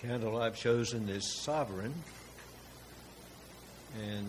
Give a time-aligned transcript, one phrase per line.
[0.00, 1.92] candle I've chosen is sovereign,
[4.02, 4.26] and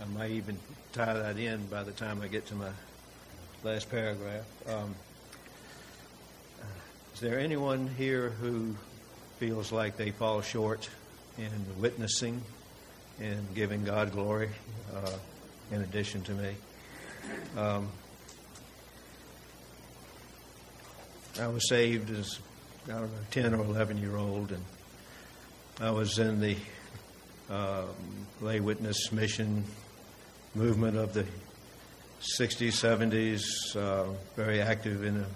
[0.00, 0.56] I might even
[0.94, 2.70] tie that in by the time I get to my
[3.62, 4.46] last paragraph.
[4.66, 4.94] Um,
[7.12, 8.74] is there anyone here who
[9.38, 10.88] feels like they fall short
[11.36, 12.40] in witnessing
[13.20, 14.48] and giving God glory
[14.94, 15.12] uh,
[15.70, 16.54] in addition to me?
[17.58, 17.88] Um,
[21.38, 22.38] I was saved as
[22.86, 24.64] I don't know, 10 or 11 year old, and
[25.82, 26.56] I was in the
[27.48, 27.84] uh,
[28.42, 29.64] lay witness mission
[30.54, 31.24] movement of the
[32.38, 33.42] 60s, 70s,
[33.74, 35.26] uh, very active in a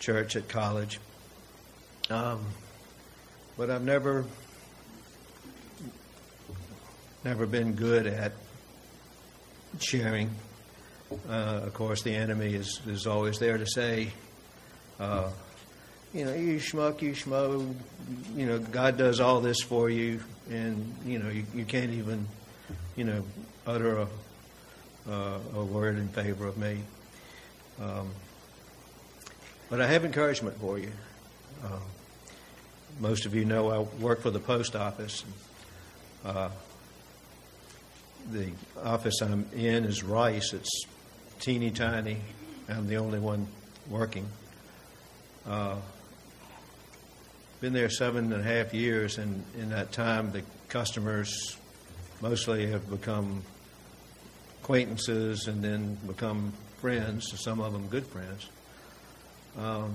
[0.00, 0.98] church at college.
[2.10, 2.44] Um,
[3.56, 4.24] but I've never,
[7.24, 8.32] never been good at
[9.78, 10.30] sharing.
[11.28, 14.10] Uh, of course, the enemy is, is always there to say,
[14.98, 15.30] uh,
[16.12, 17.74] you know, you schmuck, you schmo,
[18.34, 22.26] you know, God does all this for you, and, you know, you, you can't even,
[22.94, 23.24] you know,
[23.66, 24.08] utter a,
[25.10, 26.78] uh, a word in favor of me.
[27.80, 28.10] Um,
[29.68, 30.92] but I have encouragement for you.
[31.64, 31.80] Uh,
[33.00, 35.24] most of you know I work for the post office.
[36.24, 36.50] Uh,
[38.30, 38.50] the
[38.82, 40.52] office I'm in is Rice.
[40.52, 40.84] It's
[41.40, 42.18] teeny tiny.
[42.68, 43.46] I'm the only one
[43.88, 44.26] working.
[45.46, 45.76] Uh,
[47.60, 51.56] been there seven and a half years, and in that time, the customers
[52.20, 53.42] mostly have become
[54.60, 58.48] acquaintances and then become friends, some of them good friends.
[59.58, 59.94] Um,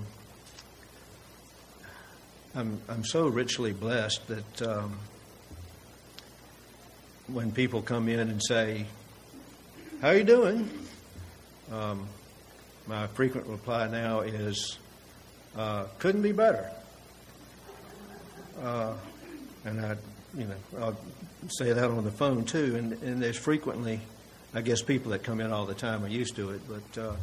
[2.54, 4.98] I'm, I'm so richly blessed that um,
[7.28, 8.86] when people come in and say,
[10.00, 10.68] How are you doing?
[11.70, 12.08] Um,
[12.88, 14.78] my frequent reply now is,
[15.56, 16.70] uh, Couldn't be better.
[18.60, 18.94] Uh,
[19.64, 19.96] and I,
[20.36, 20.98] you know, I'll
[21.48, 22.76] say that on the phone too.
[22.76, 24.00] And, and there's frequently,
[24.54, 27.14] I guess people that come in all the time are used to it, but uh,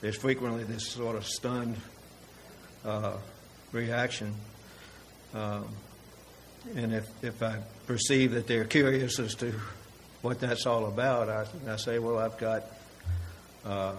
[0.00, 1.76] there's frequently this sort of stunned
[2.84, 3.16] uh,
[3.72, 4.34] reaction.
[5.34, 5.68] Um,
[6.74, 9.52] and if, if I perceive that they're curious as to
[10.22, 12.64] what that's all about, I, I say, well, I've got,
[13.64, 13.94] uh,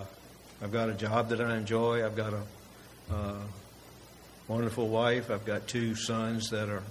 [0.62, 2.06] I've got a job that I enjoy.
[2.06, 2.42] I've got a
[3.12, 3.40] uh,
[4.48, 5.30] wonderful wife.
[5.30, 6.84] I've got two sons that are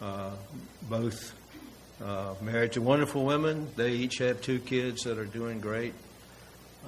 [0.00, 0.32] uh,
[0.88, 1.32] both
[2.02, 3.68] uh, married to wonderful women.
[3.76, 5.94] They each have two kids that are doing great.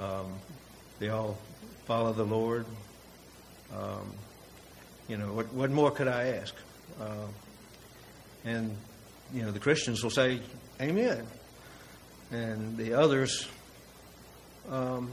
[0.00, 0.34] Um,
[0.98, 1.38] they all
[1.84, 2.66] follow the Lord.
[3.72, 4.12] Um,
[5.08, 6.54] you know, what, what more could I ask?
[7.00, 7.26] Uh,
[8.44, 8.76] and,
[9.32, 10.40] you know, the Christians will say,
[10.80, 11.24] Amen.
[12.32, 13.46] And the others,
[14.68, 15.12] um,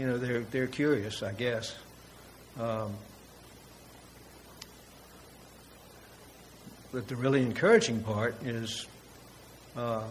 [0.00, 1.76] you know, they're, they're curious, I guess.
[2.58, 2.94] Um,
[6.90, 8.86] but the really encouraging part is
[9.76, 10.04] uh,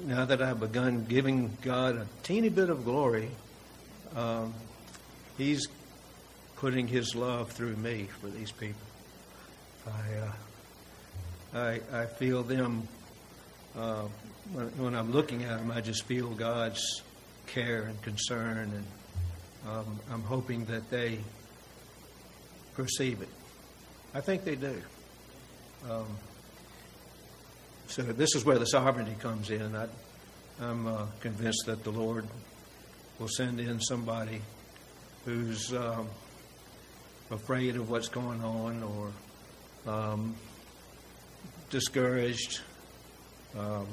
[0.00, 3.30] now that I've begun giving God a teeny bit of glory,
[4.14, 4.52] um,
[5.38, 5.66] He's
[6.56, 8.82] putting His love through me for these people.
[9.86, 12.86] I, uh, I, I feel them
[13.74, 14.08] uh,
[14.52, 15.70] when, when, I'm looking at them.
[15.70, 17.02] I just feel God's
[17.52, 18.86] care and concern, and
[19.68, 21.18] um, I'm hoping that they
[22.74, 23.28] perceive it.
[24.14, 24.80] I think they do.
[25.90, 26.06] Um,
[27.88, 29.76] so this is where the sovereignty comes in.
[29.76, 29.86] I,
[30.60, 32.26] am uh, convinced that the Lord
[33.18, 34.40] will send in somebody
[35.26, 36.08] who's um,
[37.30, 40.34] afraid of what's going on or um,
[41.68, 42.60] discouraged,
[43.58, 43.86] um,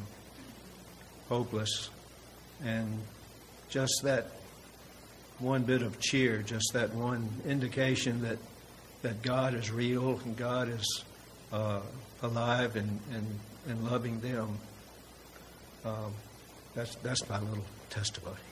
[1.27, 1.89] hopeless,
[2.63, 3.01] and
[3.69, 4.27] just that
[5.39, 8.37] one bit of cheer, just that one indication that
[9.01, 11.03] that God is real and God is
[11.53, 11.79] uh,
[12.21, 13.25] alive and, and,
[13.67, 14.57] and loving them.
[15.85, 16.13] Um,
[16.75, 18.48] that's that's my little testimony.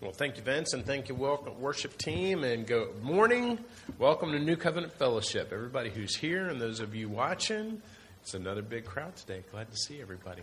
[0.00, 3.58] Well, thank you, Vince, and thank you, welcome, worship team, and good morning.
[3.98, 5.50] Welcome to New Covenant Fellowship.
[5.52, 7.82] Everybody who's here and those of you watching,
[8.22, 9.44] it's another big crowd today.
[9.50, 10.40] Glad to see everybody.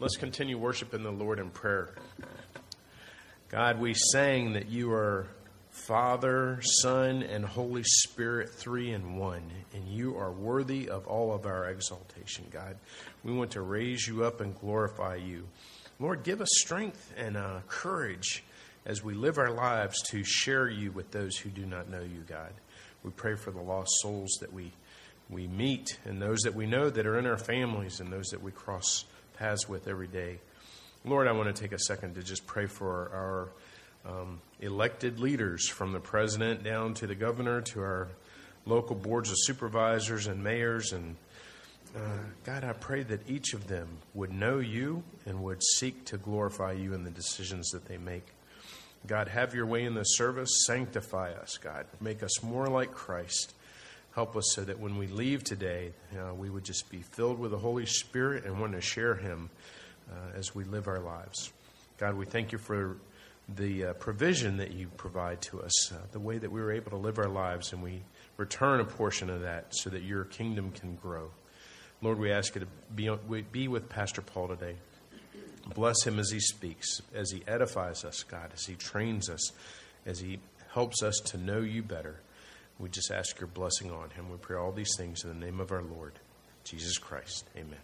[0.00, 1.94] Let's continue worshiping the Lord in prayer.
[3.48, 5.28] God, we sang that you are
[5.70, 11.46] Father, Son, and Holy Spirit, three in one, and you are worthy of all of
[11.46, 12.76] our exaltation, God.
[13.22, 15.46] We want to raise you up and glorify you.
[16.00, 18.42] Lord, give us strength and uh, courage
[18.86, 22.24] as we live our lives to share you with those who do not know you,
[22.26, 22.52] God.
[23.02, 24.72] We pray for the lost souls that we
[25.28, 28.40] we meet and those that we know that are in our families and those that
[28.40, 29.04] we cross
[29.36, 30.38] paths with every day.
[31.04, 33.10] Lord, I want to take a second to just pray for
[34.06, 38.08] our um, elected leaders from the president down to the governor to our
[38.66, 40.92] local boards of supervisors and mayors.
[40.92, 41.16] And
[41.96, 42.00] uh,
[42.44, 46.72] God, I pray that each of them would know you and would seek to glorify
[46.72, 48.26] you in the decisions that they make.
[49.06, 50.64] God, have your way in the service.
[50.66, 51.86] Sanctify us, God.
[52.00, 53.54] Make us more like Christ.
[54.14, 57.50] Help us so that when we leave today, uh, we would just be filled with
[57.50, 59.50] the Holy Spirit and want to share Him
[60.10, 61.52] uh, as we live our lives.
[61.98, 62.96] God, we thank you for
[63.54, 66.90] the uh, provision that you provide to us, uh, the way that we were able
[66.90, 68.02] to live our lives, and we
[68.36, 71.30] return a portion of that so that your kingdom can grow.
[72.02, 74.76] Lord, we ask you to be, be with Pastor Paul today.
[75.74, 79.52] Bless him as he speaks, as he edifies us, God, as he trains us,
[80.04, 80.38] as he
[80.72, 82.20] helps us to know you better.
[82.78, 84.30] We just ask your blessing on him.
[84.30, 86.12] We pray all these things in the name of our Lord,
[86.64, 87.46] Jesus Christ.
[87.56, 87.78] Amen.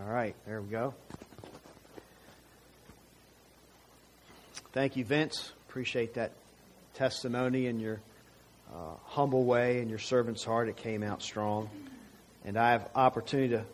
[0.00, 0.94] All right, there we go.
[4.72, 5.52] Thank you, Vince.
[5.68, 6.32] Appreciate that
[6.94, 8.00] testimony and your
[8.72, 10.68] uh, humble way and your servant's heart.
[10.68, 11.68] It came out strong.
[12.44, 13.64] And I have opportunity to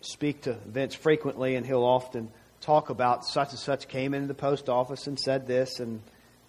[0.00, 2.28] speak to Vince frequently, and he'll often
[2.60, 6.00] talk about such and such came into the post office and said this, and,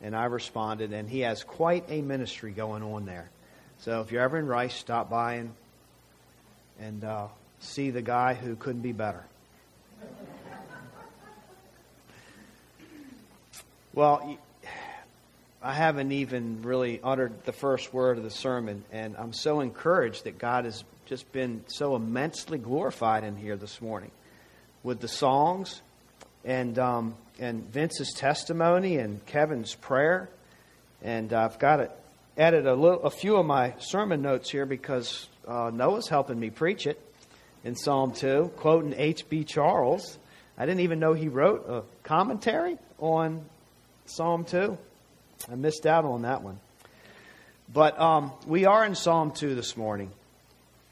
[0.01, 0.93] and I responded.
[0.93, 3.29] And he has quite a ministry going on there.
[3.79, 5.53] So if you're ever in Rice, stop by and,
[6.79, 7.27] and uh,
[7.59, 9.23] see the guy who couldn't be better.
[13.93, 14.39] Well,
[15.65, 20.25] I haven't even really uttered the first word of the sermon, and I'm so encouraged
[20.25, 24.11] that God has just been so immensely glorified in here this morning
[24.83, 25.81] with the songs
[26.43, 30.29] and um, and Vince's testimony and Kevin's prayer.
[31.01, 31.91] And I've got to
[32.37, 36.49] edit a, little, a few of my sermon notes here because uh, Noah's helping me
[36.49, 36.99] preach it
[37.63, 39.45] in Psalm 2, quoting H.B.
[39.45, 40.17] Charles.
[40.57, 43.45] I didn't even know he wrote a commentary on
[44.05, 44.77] Psalm 2.
[45.51, 46.59] I missed out on that one.
[47.71, 50.11] But um, we are in Psalm 2 this morning.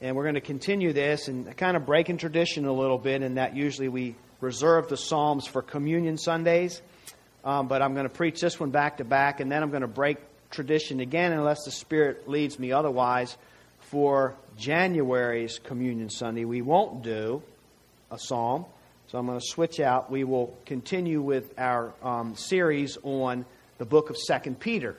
[0.01, 3.35] And we're going to continue this and kind of breaking tradition a little bit in
[3.35, 6.81] that usually we reserve the Psalms for Communion Sundays.
[7.45, 9.81] Um, but I'm going to preach this one back to back, and then I'm going
[9.81, 10.17] to break
[10.49, 13.37] tradition again unless the Spirit leads me otherwise
[13.79, 17.41] for January's Communion Sunday, we won't do
[18.09, 18.65] a psalm.
[19.07, 20.09] So I'm going to switch out.
[20.09, 23.45] We will continue with our um, series on
[23.81, 24.95] the book of Second Peter.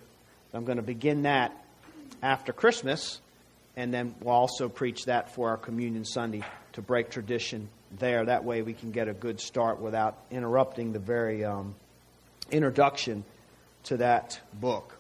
[0.52, 1.56] I'm going to begin that
[2.20, 3.20] after Christmas,
[3.76, 6.42] and then we'll also preach that for our Communion Sunday
[6.72, 7.68] to break tradition
[8.00, 8.24] there.
[8.24, 11.76] That way we can get a good start without interrupting the very um,
[12.50, 13.22] introduction
[13.84, 14.98] to that book.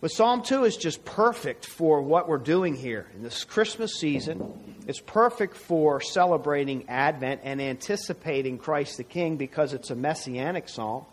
[0.00, 4.74] But Psalm 2 is just perfect for what we're doing here in this Christmas season.
[4.86, 11.04] It's perfect for celebrating Advent and anticipating Christ the King because it's a messianic psalm.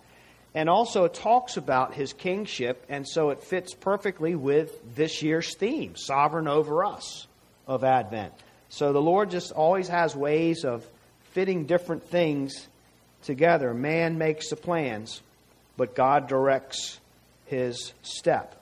[0.55, 5.95] And also, talks about his kingship, and so it fits perfectly with this year's theme
[5.95, 7.25] sovereign over us
[7.65, 8.33] of Advent.
[8.69, 10.85] So the Lord just always has ways of
[11.31, 12.67] fitting different things
[13.23, 13.73] together.
[13.73, 15.21] Man makes the plans,
[15.75, 16.99] but God directs
[17.45, 18.55] his step.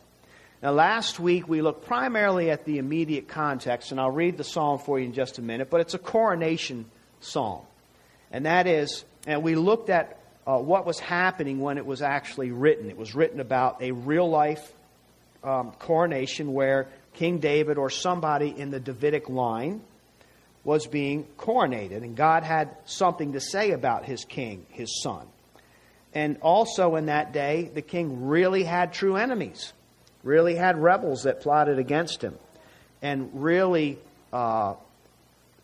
[0.63, 4.79] Now, last week we looked primarily at the immediate context, and I'll read the psalm
[4.79, 6.85] for you in just a minute, but it's a coronation
[7.19, 7.63] psalm.
[8.31, 12.51] And that is, and we looked at uh, what was happening when it was actually
[12.51, 12.89] written.
[12.89, 14.71] It was written about a real life
[15.43, 19.81] um, coronation where King David or somebody in the Davidic line
[20.63, 25.25] was being coronated, and God had something to say about his king, his son.
[26.13, 29.73] And also in that day, the king really had true enemies
[30.23, 32.37] really had rebels that plotted against him,
[33.01, 33.97] and really
[34.31, 34.75] uh,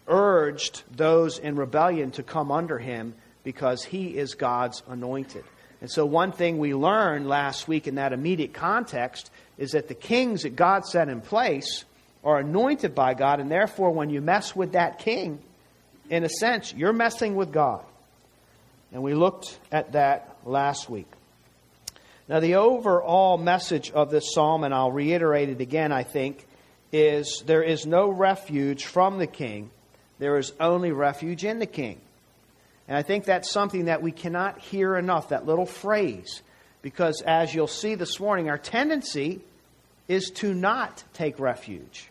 [0.07, 3.13] urged those in rebellion to come under him
[3.47, 5.45] because he is God's anointed.
[5.79, 9.93] And so, one thing we learned last week in that immediate context is that the
[9.93, 11.85] kings that God set in place
[12.25, 15.39] are anointed by God, and therefore, when you mess with that king,
[16.09, 17.85] in a sense, you're messing with God.
[18.91, 21.07] And we looked at that last week.
[22.27, 26.45] Now, the overall message of this psalm, and I'll reiterate it again, I think,
[26.91, 29.69] is there is no refuge from the king,
[30.19, 32.01] there is only refuge in the king.
[32.87, 36.41] And I think that's something that we cannot hear enough, that little phrase,
[36.81, 39.41] because as you'll see this morning, our tendency
[40.07, 42.09] is to not take refuge.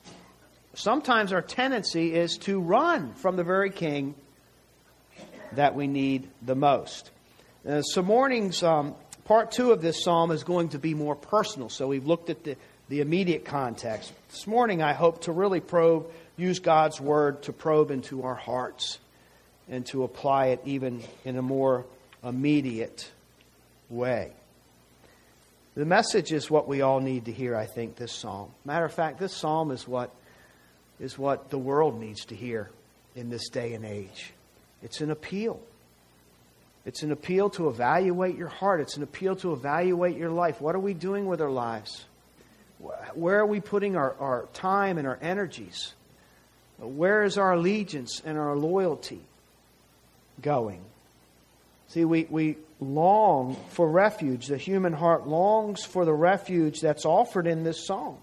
[0.75, 4.15] Sometimes our tendency is to run from the very king
[5.53, 7.11] that we need the most.
[7.67, 11.71] Uh, so, morning's um, part two of this psalm is going to be more personal.
[11.71, 12.57] So, we've looked at the,
[12.91, 14.13] the immediate context.
[14.29, 18.99] This morning, I hope to really probe, use God's word to probe into our hearts
[19.69, 21.85] and to apply it even in a more
[22.23, 23.11] immediate
[23.89, 24.33] way.
[25.75, 28.51] The message is what we all need to hear, I think, this psalm.
[28.65, 30.11] Matter of fact, this psalm is what,
[30.99, 32.71] is what the world needs to hear
[33.15, 34.33] in this day and age.
[34.83, 35.61] It's an appeal.
[36.87, 38.81] It's an appeal to evaluate your heart.
[38.81, 40.61] It's an appeal to evaluate your life.
[40.61, 42.07] What are we doing with our lives?
[43.15, 45.95] Where are we putting our, our time and our energies?
[46.79, 49.21] Where is our allegiance and our loyalty
[50.43, 50.83] going?
[51.89, 54.47] See, we, we long for refuge.
[54.47, 58.19] The human heart longs for the refuge that's offered in this song.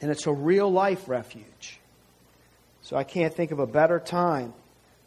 [0.00, 1.78] And it's a real life refuge.
[2.82, 4.52] So I can't think of a better time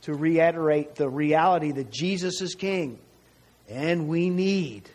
[0.01, 2.99] to reiterate the reality that Jesus is King.
[3.69, 4.89] And we need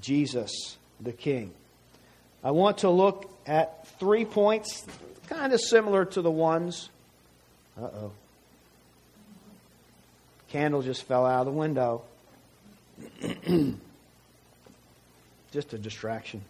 [0.00, 1.52] Jesus the King.
[2.44, 4.84] I want to look at three points,
[5.28, 6.90] kind of similar to the ones.
[7.80, 8.12] Uh oh.
[10.52, 12.02] Candle just fell out of the window.
[15.50, 16.42] just a distraction.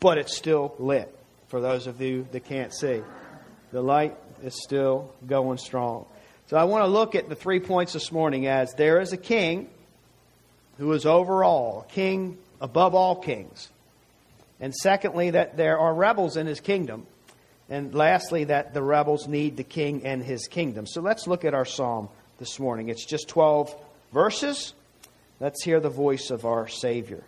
[0.00, 1.10] But it's still lit
[1.48, 3.00] for those of you that can't see.
[3.72, 6.04] The light is still going strong.
[6.48, 9.16] So I want to look at the three points this morning as there is a
[9.16, 9.70] king
[10.76, 13.70] who is over all, king above all kings.
[14.60, 17.06] And secondly, that there are rebels in his kingdom.
[17.70, 20.86] And lastly, that the rebels need the king and his kingdom.
[20.86, 22.88] So let's look at our psalm this morning.
[22.88, 23.74] It's just 12
[24.12, 24.74] verses.
[25.40, 27.22] Let's hear the voice of our Savior.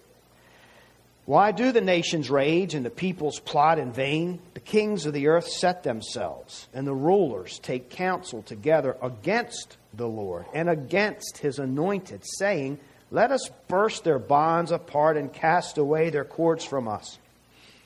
[1.27, 4.39] Why do the nations rage and the peoples plot in vain?
[4.55, 10.07] The kings of the earth set themselves, and the rulers take counsel together against the
[10.07, 12.79] Lord and against his anointed, saying,
[13.11, 17.19] Let us burst their bonds apart and cast away their cords from us.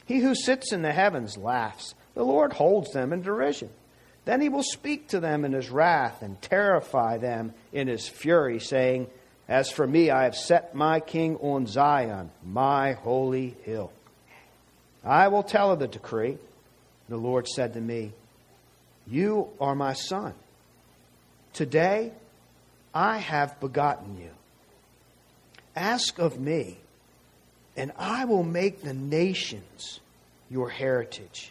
[0.04, 1.94] He who sits in the heavens laughs.
[2.14, 3.70] The Lord holds them in derision.
[4.30, 8.60] Then he will speak to them in his wrath and terrify them in his fury,
[8.60, 9.08] saying,
[9.48, 13.90] As for me, I have set my king on Zion, my holy hill.
[15.02, 16.38] I will tell of the decree.
[17.08, 18.12] The Lord said to me,
[19.04, 20.34] You are my son.
[21.52, 22.12] Today
[22.94, 24.30] I have begotten you.
[25.74, 26.78] Ask of me,
[27.76, 29.98] and I will make the nations
[30.48, 31.50] your heritage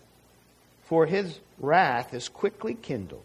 [0.91, 3.23] for his wrath is quickly kindled.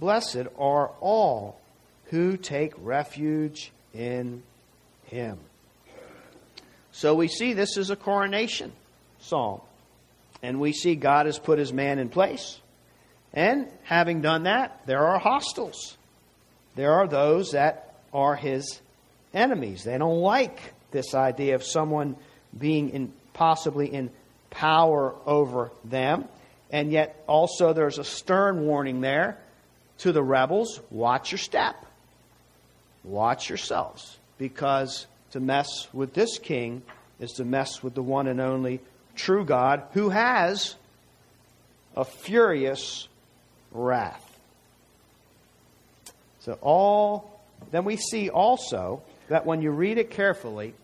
[0.00, 1.60] Blessed are all
[2.06, 4.42] who take refuge in
[5.04, 5.38] him.
[6.90, 8.72] So we see this is a coronation
[9.20, 9.60] psalm.
[10.42, 12.58] And we see God has put his man in place.
[13.32, 15.96] And having done that, there are hostiles.
[16.74, 18.80] There are those that are his
[19.32, 19.84] enemies.
[19.84, 22.16] They don't like this idea of someone
[22.58, 24.10] being in, possibly in
[24.54, 26.24] power over them.
[26.70, 29.36] And yet, also, there's a stern warning there
[29.98, 31.76] to the rebels watch your step,
[33.04, 36.82] watch yourselves, because to mess with this king
[37.20, 38.80] is to mess with the one and only
[39.14, 40.74] true God who has
[41.96, 43.08] a furious
[43.70, 44.38] wrath.
[46.40, 50.74] So, all, then we see also that when you read it carefully,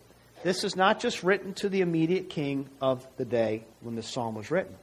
[0.43, 4.35] this is not just written to the immediate king of the day when the psalm
[4.35, 4.75] was written.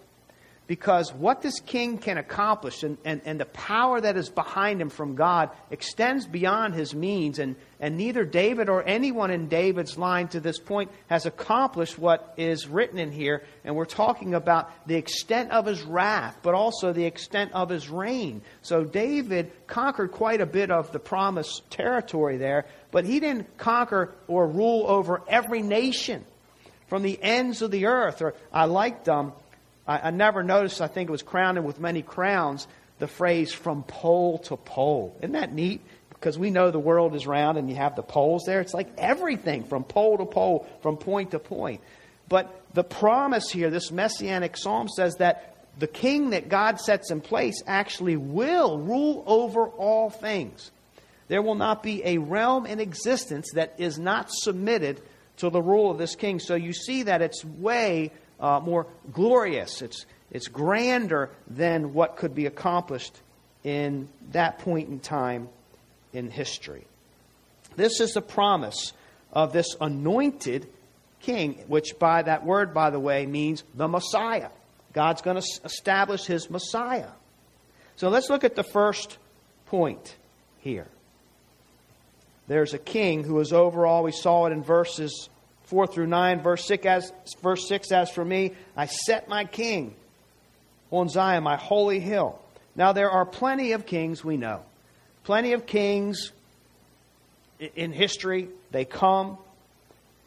[0.67, 4.89] Because what this king can accomplish and, and, and the power that is behind him
[4.89, 7.39] from God extends beyond his means.
[7.39, 12.33] And, and neither David or anyone in David's line to this point has accomplished what
[12.35, 13.43] is written in here.
[13.63, 17.87] And we're talking about the extent of his wrath, but also the extent of his
[17.87, 18.41] reign.
[18.61, 24.13] So David conquered quite a bit of the promised territory there, but he didn't conquer
[24.27, 26.25] or rule over every nation
[26.87, 28.21] from the ends of the earth.
[28.21, 29.31] Or I liked um,
[29.87, 32.67] I, I never noticed, I think it was crowned with many crowns,
[32.99, 35.15] the phrase from pole to pole.
[35.19, 35.81] Isn't that neat?
[36.09, 38.59] Because we know the world is round and you have the poles there.
[38.59, 41.81] It's like everything from pole to pole, from point to point.
[42.27, 47.21] But the promise here, this messianic psalm says that the king that God sets in
[47.21, 50.71] place actually will rule over all things.
[51.27, 55.01] There will not be a realm in existence that is not submitted
[55.37, 56.39] to the rule of this king.
[56.39, 59.81] So you see that it's way uh, more glorious.
[59.81, 63.15] It's, it's grander than what could be accomplished
[63.63, 65.49] in that point in time
[66.13, 66.85] in history.
[67.75, 68.93] This is the promise
[69.31, 70.67] of this anointed
[71.21, 74.49] king, which by that word, by the way, means the Messiah.
[74.93, 77.09] God's going to establish his Messiah.
[77.97, 79.17] So let's look at the first
[79.67, 80.15] point
[80.59, 80.87] here.
[82.47, 84.03] There's a king who is over all.
[84.03, 85.29] We saw it in verses
[85.67, 86.41] 4 through 9.
[86.41, 89.95] Verse 6, as, verse 6 As for me, I set my king
[90.91, 92.39] on Zion, my holy hill.
[92.75, 94.61] Now, there are plenty of kings we know.
[95.23, 96.31] Plenty of kings
[97.75, 98.49] in history.
[98.71, 99.37] They come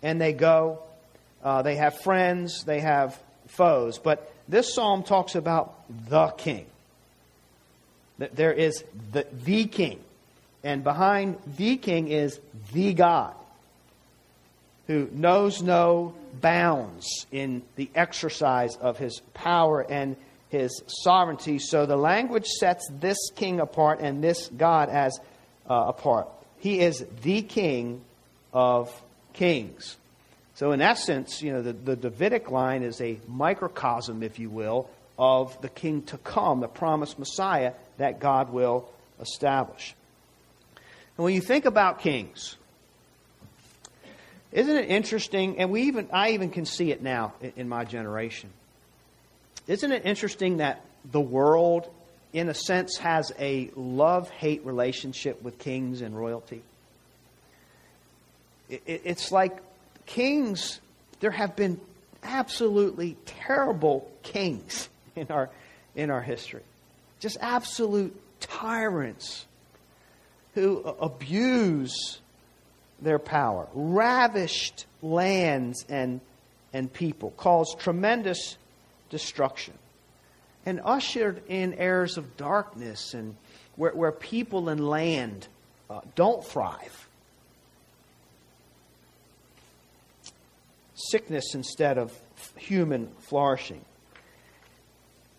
[0.02, 0.80] and they go.
[1.42, 3.99] Uh, they have friends, they have foes.
[3.99, 5.75] But this psalm talks about
[6.09, 6.66] the king.
[8.18, 10.00] There is the, the king.
[10.62, 12.38] And behind the king is
[12.75, 13.35] the God
[14.90, 20.16] who knows no bounds in the exercise of his power and
[20.49, 21.61] his sovereignty.
[21.61, 25.16] So the language sets this king apart and this God as
[25.70, 26.26] uh, apart.
[26.59, 28.00] He is the king
[28.52, 28.92] of
[29.32, 29.97] kings.
[30.54, 34.90] So, in essence, you know, the, the Davidic line is a microcosm, if you will,
[35.16, 39.94] of the king to come, the promised Messiah that God will establish.
[41.16, 42.56] And when you think about kings,
[44.52, 45.59] isn't it interesting?
[45.59, 48.50] And we even I even can see it now in, in my generation.
[49.66, 51.88] Isn't it interesting that the world,
[52.33, 56.62] in a sense, has a love hate relationship with kings and royalty?
[58.69, 59.59] It, it, it's like
[60.07, 60.80] kings,
[61.21, 61.80] there have been
[62.23, 65.50] absolutely terrible kings in our,
[65.95, 66.62] in our history.
[67.21, 69.47] Just absolute tyrants
[70.54, 72.21] who abuse
[73.02, 76.20] their power, ravished lands and,
[76.72, 78.57] and people, caused tremendous
[79.09, 79.75] destruction,
[80.66, 83.35] and ushered in eras of darkness and
[83.77, 85.48] where, where people and land
[85.88, 87.09] uh, don't thrive.
[90.94, 92.12] Sickness instead of
[92.57, 93.85] human flourishing.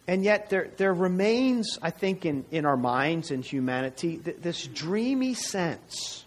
[0.07, 4.65] And yet, there, there remains, I think, in, in our minds and humanity, th- this
[4.65, 6.25] dreamy sense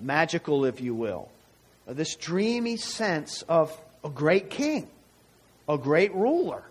[0.00, 1.28] magical, if you will,
[1.88, 4.88] uh, this dreamy sense of a great king,
[5.68, 6.62] a great ruler.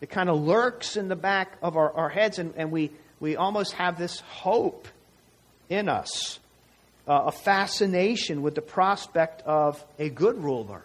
[0.00, 2.90] It kind of lurks in the back of our, our heads, and, and we,
[3.20, 4.88] we almost have this hope
[5.68, 6.38] in us,
[7.08, 10.84] uh, a fascination with the prospect of a good ruler,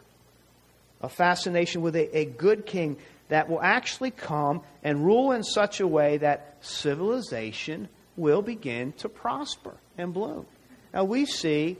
[1.01, 2.97] a fascination with a, a good king
[3.29, 9.08] that will actually come and rule in such a way that civilization will begin to
[9.08, 10.45] prosper and bloom.
[10.93, 11.78] Now, we see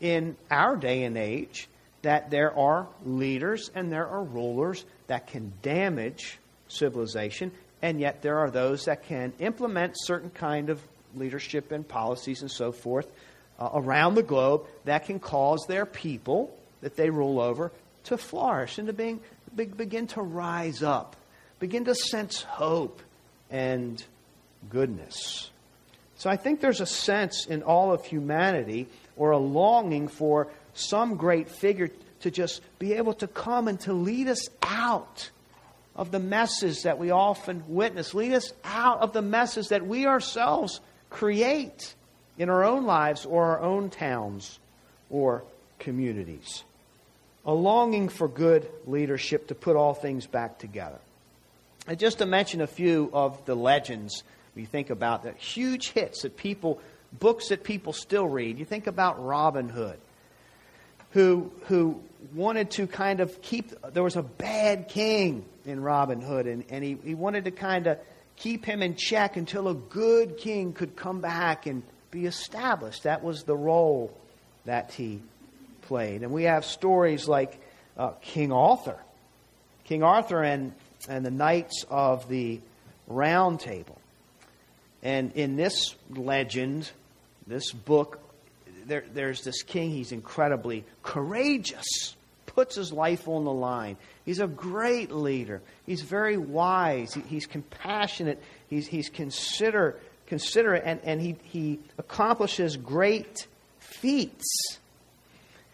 [0.00, 1.68] in our day and age
[2.02, 8.38] that there are leaders and there are rulers that can damage civilization, and yet there
[8.38, 10.80] are those that can implement certain kind of
[11.14, 13.10] leadership and policies and so forth
[13.58, 17.72] uh, around the globe that can cause their people that they rule over
[18.04, 19.20] to flourish and to being,
[19.54, 21.16] begin to rise up,
[21.58, 23.02] begin to sense hope
[23.50, 24.02] and
[24.70, 25.50] goodness.
[26.20, 31.16] So I think there's a sense in all of humanity or a longing for some
[31.16, 35.30] great figure to just be able to come and to lead us out
[35.96, 40.06] of the messes that we often witness, lead us out of the messes that we
[40.06, 41.94] ourselves create
[42.36, 44.58] in our own lives or our own towns
[45.08, 45.42] or
[45.78, 46.64] communities.
[47.46, 50.98] A longing for good leadership to put all things back together.
[51.86, 54.22] And just to mention a few of the legends
[54.54, 56.80] you think about the huge hits that people,
[57.18, 58.58] books that people still read.
[58.58, 59.98] You think about Robin Hood,
[61.12, 62.00] who, who
[62.34, 66.84] wanted to kind of keep, there was a bad king in Robin Hood, and, and
[66.84, 67.98] he, he wanted to kind of
[68.36, 73.04] keep him in check until a good king could come back and be established.
[73.04, 74.12] That was the role
[74.64, 75.20] that he
[75.82, 76.22] played.
[76.22, 77.60] And we have stories like
[77.96, 78.96] uh, King Arthur.
[79.84, 80.72] King Arthur and,
[81.08, 82.60] and the Knights of the
[83.06, 83.98] Round Table.
[85.02, 86.90] And in this legend,
[87.46, 88.20] this book,
[88.86, 89.90] there, there's this king.
[89.90, 93.96] He's incredibly courageous, puts his life on the line.
[94.24, 95.62] He's a great leader.
[95.86, 97.14] He's very wise.
[97.14, 98.42] He, he's compassionate.
[98.68, 103.46] He's, he's consider, considerate, and, and he, he accomplishes great
[103.78, 104.78] feats.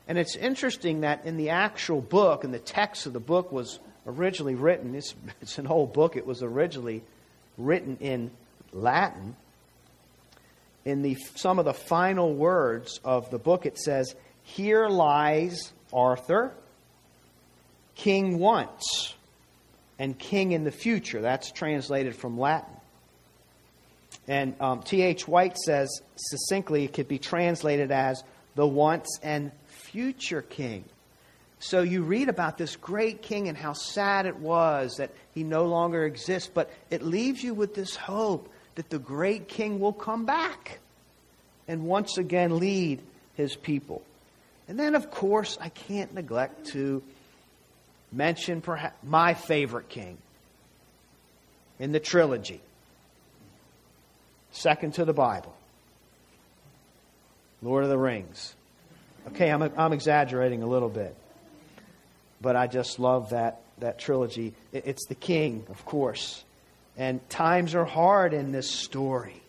[0.09, 3.81] And it's interesting that in the actual book, and the text of the book was
[4.07, 7.03] originally written, it's, it's an old book, it was originally
[7.59, 8.31] written in
[8.77, 9.37] Latin.
[10.85, 16.53] in the, some of the final words of the book, it says, Here lies Arthur,
[17.95, 19.15] king once,
[19.99, 21.21] and king in the future.
[21.21, 22.75] That's translated from Latin.
[24.29, 25.27] And um, T.H.
[25.27, 28.23] White says succinctly it could be translated as
[28.55, 30.85] the once and future king.
[31.59, 35.67] So you read about this great king and how sad it was that he no
[35.67, 40.25] longer exists, but it leaves you with this hope that the great king will come
[40.25, 40.79] back
[41.67, 43.01] and once again lead
[43.35, 44.03] his people.
[44.69, 47.03] And then, of course, I can't neglect to
[48.13, 50.19] mention perhaps my favorite king
[51.79, 52.61] in the trilogy,
[54.53, 55.55] second to the Bible
[57.63, 58.55] Lord of the Rings.
[59.29, 61.15] Okay, I'm, I'm exaggerating a little bit,
[62.41, 64.55] but I just love that, that trilogy.
[64.73, 66.45] It's the king, of course.
[66.97, 69.43] And times are hard in this story.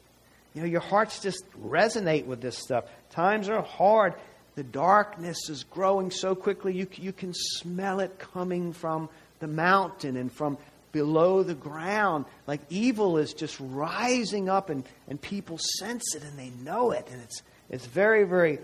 [0.53, 2.85] You know, your hearts just resonate with this stuff.
[3.11, 4.15] Times are hard.
[4.55, 9.07] The darkness is growing so quickly, you, you can smell it coming from
[9.39, 10.57] the mountain and from
[10.91, 12.25] below the ground.
[12.47, 17.07] Like evil is just rising up, and, and people sense it and they know it.
[17.11, 18.57] And it's, it's very, very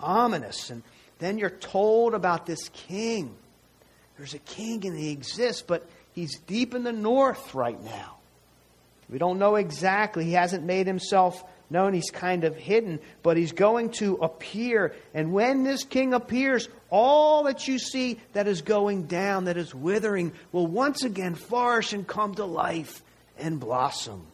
[0.00, 0.70] ominous.
[0.70, 0.82] And
[1.20, 3.34] then you're told about this king.
[4.16, 8.15] There's a king and he exists, but he's deep in the north right now.
[9.08, 10.24] We don't know exactly.
[10.24, 11.94] He hasn't made himself known.
[11.94, 14.94] He's kind of hidden, but he's going to appear.
[15.14, 19.74] And when this king appears, all that you see that is going down, that is
[19.74, 23.02] withering, will once again flourish and come to life
[23.38, 24.26] and blossom.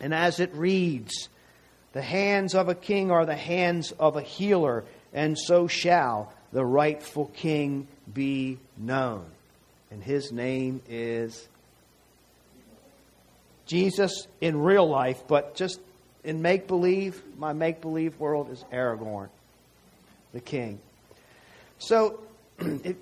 [0.00, 1.28] And as it reads,
[1.92, 6.64] the hands of a king are the hands of a healer, and so shall the
[6.64, 9.24] rightful king be known.
[9.90, 11.46] And his name is
[13.66, 15.80] Jesus in real life, but just
[16.22, 19.28] in make believe, my make believe world is Aragorn,
[20.32, 20.80] the king.
[21.78, 22.20] So
[22.58, 22.96] it,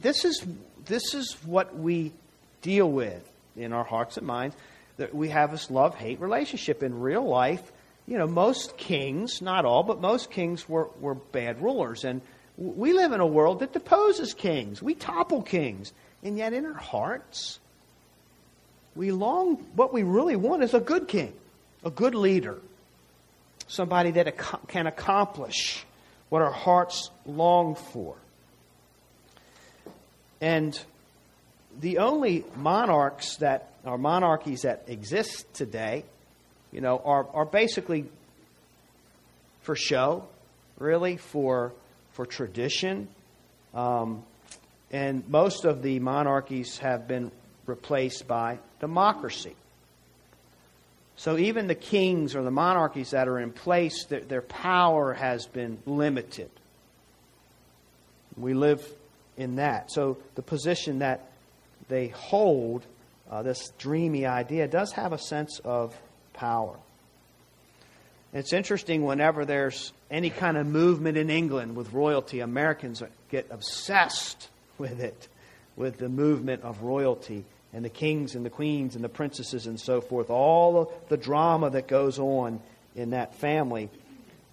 [0.00, 0.44] this is
[0.84, 2.12] this is what we
[2.60, 4.56] deal with in our hearts and minds.
[4.98, 7.72] That we have this love hate relationship in real life.
[8.06, 12.04] You know, most kings, not all, but most kings were, were bad rulers.
[12.04, 12.20] And
[12.56, 14.82] we live in a world that deposes kings.
[14.82, 15.92] We topple kings.
[16.22, 17.58] And yet in our hearts,
[18.94, 21.32] we long, what we really want is a good king,
[21.84, 22.58] a good leader,
[23.68, 24.36] somebody that
[24.68, 25.84] can accomplish
[26.28, 28.16] what our hearts long for.
[30.40, 30.78] And
[31.80, 36.04] the only monarchs that are monarchies that exist today,
[36.70, 38.06] you know, are, are basically
[39.62, 40.26] for show,
[40.78, 41.72] really, for,
[42.12, 43.08] for tradition.
[43.74, 44.24] Um,
[44.90, 47.30] and most of the monarchies have been
[47.72, 49.56] replaced by democracy.
[51.16, 55.46] So even the kings or the monarchies that are in place, their, their power has
[55.46, 56.50] been limited.
[58.36, 58.86] We live
[59.38, 59.90] in that.
[59.90, 61.30] So the position that
[61.88, 62.84] they hold,
[63.30, 65.98] uh, this dreamy idea, does have a sense of
[66.34, 66.76] power.
[68.34, 74.48] It's interesting whenever there's any kind of movement in England with royalty, Americans get obsessed
[74.76, 75.28] with it,
[75.76, 79.80] with the movement of royalty and the kings and the queens and the princesses and
[79.80, 82.60] so forth, all the drama that goes on
[82.94, 83.88] in that family.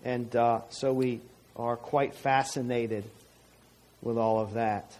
[0.03, 1.19] And uh, so we
[1.55, 3.03] are quite fascinated
[4.01, 4.97] with all of that.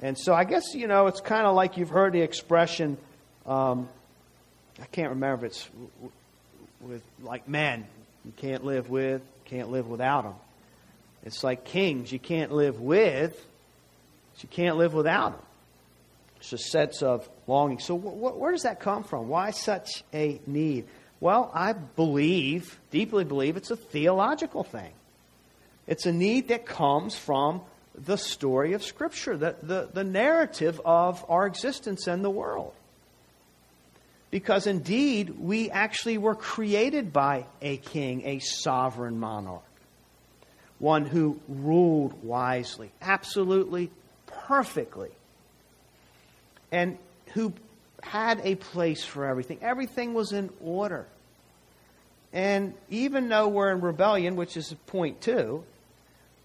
[0.00, 2.96] And so I guess, you know, it's kind of like you've heard the expression,
[3.46, 3.88] um,
[4.80, 5.68] I can't remember if it's
[6.80, 7.84] with like men,
[8.24, 10.34] you can't live with, can't live without them.
[11.24, 13.44] It's like kings, you can't live with,
[14.40, 15.40] you can't live without them.
[16.36, 17.78] It's a sense of longing.
[17.78, 19.28] So, wh- wh- where does that come from?
[19.28, 20.86] Why such a need?
[21.20, 24.92] Well, I believe, deeply believe, it's a theological thing.
[25.86, 27.62] It's a need that comes from
[27.96, 32.72] the story of Scripture, the, the, the narrative of our existence and the world.
[34.30, 39.62] Because indeed, we actually were created by a king, a sovereign monarch,
[40.78, 43.90] one who ruled wisely, absolutely
[44.26, 45.10] perfectly
[46.70, 46.98] and
[47.34, 47.52] who
[48.02, 49.58] had a place for everything.
[49.60, 51.06] Everything was in order.
[52.32, 55.64] And even though we're in rebellion, which is point two,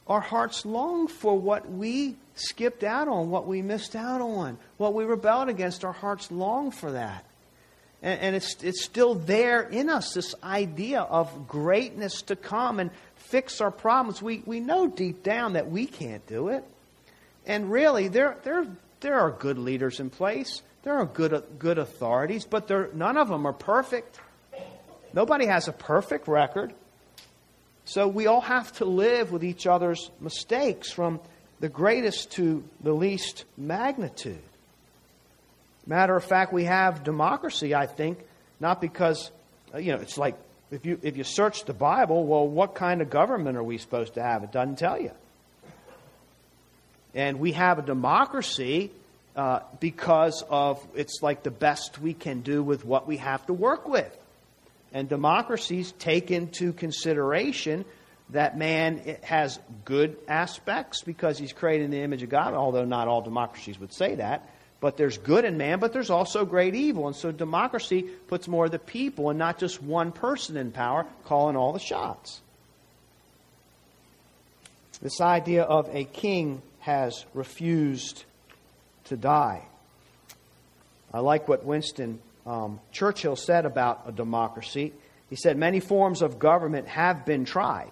[0.07, 4.93] our hearts long for what we skipped out on, what we missed out on, what
[4.93, 5.85] we rebelled against.
[5.85, 7.25] Our hearts long for that.
[8.01, 12.91] And, and it's, it's still there in us, this idea of greatness to come and
[13.15, 14.21] fix our problems.
[14.21, 16.63] We, we know deep down that we can't do it.
[17.45, 18.65] And really, there, there
[19.01, 20.61] there are good leaders in place.
[20.83, 24.19] There are good, good authorities, but none of them are perfect.
[25.13, 26.73] Nobody has a perfect record.
[27.85, 31.19] So we all have to live with each other's mistakes from
[31.59, 34.41] the greatest to the least magnitude.
[35.85, 38.19] Matter of fact, we have democracy, I think,
[38.59, 39.31] not because,
[39.73, 40.35] uh, you know, it's like
[40.71, 44.15] if you, if you search the Bible, well, what kind of government are we supposed
[44.15, 44.43] to have?
[44.43, 45.11] It doesn't tell you.
[47.13, 48.91] And we have a democracy
[49.35, 53.53] uh, because of it's like the best we can do with what we have to
[53.53, 54.15] work with.
[54.93, 57.83] And democracies take into consideration
[58.29, 63.07] that man has good aspects because he's created in the image of God, although not
[63.07, 64.47] all democracies would say that.
[64.79, 67.07] But there's good in man, but there's also great evil.
[67.07, 71.05] And so democracy puts more of the people and not just one person in power
[71.25, 72.41] calling all the shots.
[75.01, 78.25] This idea of a king has refused
[79.05, 79.63] to die.
[81.13, 84.93] I like what Winston um, Churchill said about a democracy.
[85.29, 87.91] He said, Many forms of government have been tried.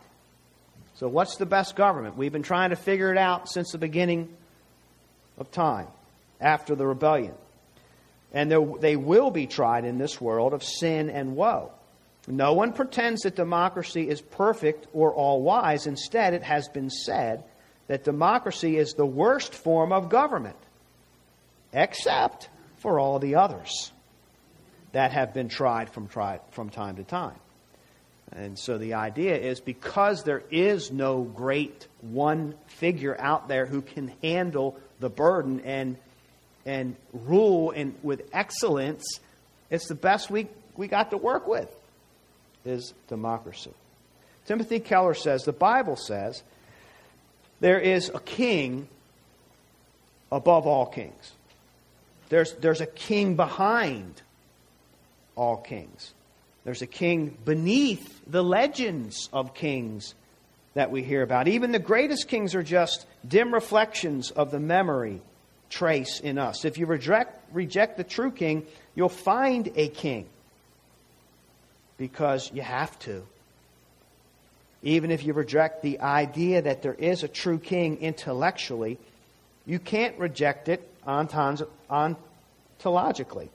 [0.95, 2.17] So, what's the best government?
[2.17, 4.30] We've been trying to figure it out since the beginning
[5.38, 5.88] of time,
[6.39, 7.34] after the rebellion.
[8.34, 11.71] And they will be tried in this world of sin and woe.
[12.28, 15.88] No one pretends that democracy is perfect or all wise.
[15.88, 17.43] Instead, it has been said
[17.88, 20.56] that democracy is the worst form of government,
[21.74, 23.92] except for all the others
[24.92, 27.36] that have been tried from, from time to time.
[28.34, 33.82] And so the idea is because there is no great one figure out there who
[33.82, 35.98] can handle the burden and,
[36.66, 39.20] and rule in, with excellence,
[39.70, 41.70] it's the best we, we got to work with
[42.64, 43.74] is democracy.
[44.46, 46.42] Timothy Keller says the Bible says
[47.60, 48.88] there is a king
[50.32, 51.34] above all kings.
[52.32, 54.22] There's, there's a king behind
[55.36, 56.13] all kings.
[56.63, 60.15] There's a king beneath the legends of kings
[60.74, 61.50] that we hear about.
[61.50, 65.20] Even the greatest kings are just dim reflections of the memory
[65.70, 66.63] trace in us.
[66.63, 68.65] If you reject, reject the true king,
[68.96, 70.26] you'll find a king
[71.98, 73.24] because you have to.
[74.84, 78.98] Even if you reject the idea that there is a true king intellectually,
[79.65, 83.50] you can't reject it ontologically.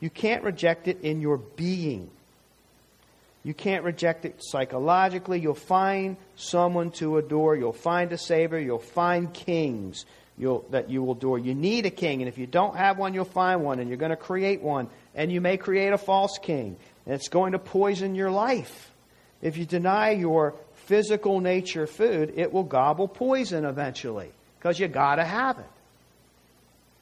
[0.00, 2.10] You can't reject it in your being.
[3.44, 5.38] You can't reject it psychologically.
[5.40, 7.56] You'll find someone to adore.
[7.56, 8.58] You'll find a Savior.
[8.58, 10.04] You'll find kings
[10.38, 11.38] you'll, that you will adore.
[11.38, 13.98] You need a king, and if you don't have one, you'll find one, and you're
[13.98, 14.88] going to create one.
[15.14, 18.92] And you may create a false king, and it's going to poison your life.
[19.42, 25.16] If you deny your physical nature food, it will gobble poison eventually because you got
[25.16, 25.66] to have it.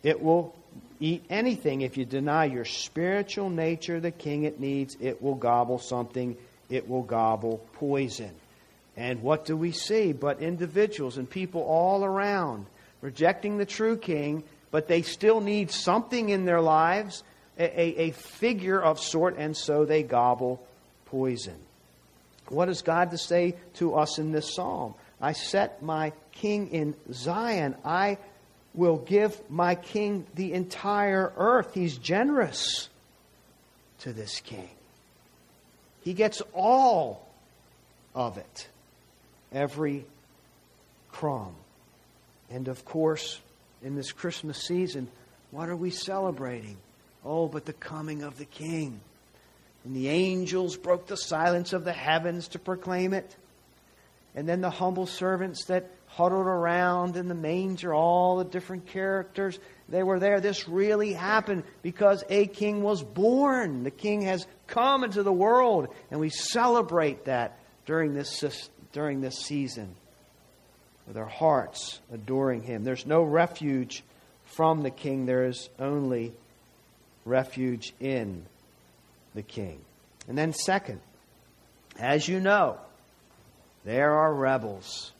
[0.02, 0.54] It will
[1.00, 1.82] eat anything.
[1.82, 6.36] If you deny your spiritual nature, the king it needs, it will gobble something,
[6.68, 8.32] it will gobble poison.
[8.96, 12.66] And what do we see but individuals and people all around
[13.02, 17.22] rejecting the true king, but they still need something in their lives,
[17.58, 20.62] a, a, figure of sort, and so they gobble
[21.06, 21.56] poison.
[22.48, 24.94] What does God to say to us in this psalm?
[25.20, 27.74] I set my king in Zion.
[27.84, 28.18] I
[28.76, 31.74] will give my king the entire earth.
[31.74, 32.88] He's generous
[34.00, 34.68] to this king.
[36.02, 37.26] He gets all
[38.14, 38.68] of it,
[39.50, 40.04] every
[41.10, 41.54] crumb.
[42.50, 43.40] And of course,
[43.82, 45.08] in this Christmas season,
[45.50, 46.76] what are we celebrating?
[47.24, 49.00] Oh, but the coming of the king.
[49.84, 53.34] And the angels broke the silence of the heavens to proclaim it.
[54.34, 59.58] And then the humble servants that huddled around in the manger, all the different characters.
[59.90, 60.40] They were there.
[60.40, 63.84] This really happened because a king was born.
[63.84, 69.40] The king has come into the world, and we celebrate that during this, during this
[69.40, 69.94] season
[71.06, 72.82] with our hearts adoring him.
[72.82, 74.02] There's no refuge
[74.46, 76.32] from the king, there is only
[77.26, 78.46] refuge in
[79.34, 79.80] the king.
[80.28, 81.00] And then, second,
[81.98, 82.78] as you know,
[83.84, 85.12] there are rebels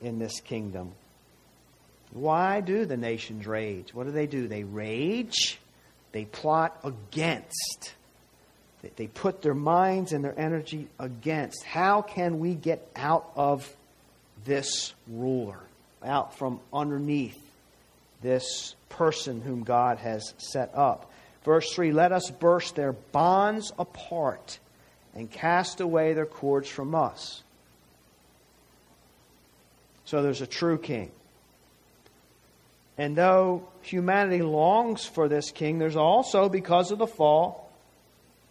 [0.00, 0.92] in this kingdom.
[2.12, 3.92] Why do the nations rage?
[3.92, 4.48] What do they do?
[4.48, 5.58] They rage,
[6.12, 7.92] they plot against.
[8.94, 11.64] They put their minds and their energy against.
[11.64, 13.68] How can we get out of
[14.44, 15.58] this ruler,
[16.04, 17.36] out from underneath
[18.22, 21.10] this person whom God has set up?
[21.44, 24.58] Verse 3 Let us burst their bonds apart
[25.14, 27.42] and cast away their cords from us.
[30.06, 31.10] So there's a true king.
[32.96, 37.70] And though humanity longs for this king, there's also, because of the fall,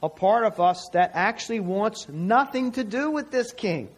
[0.03, 3.89] a part of us that actually wants nothing to do with this king.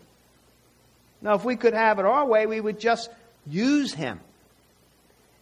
[1.21, 3.09] Now, if we could have it our way, we would just
[3.45, 4.19] use him.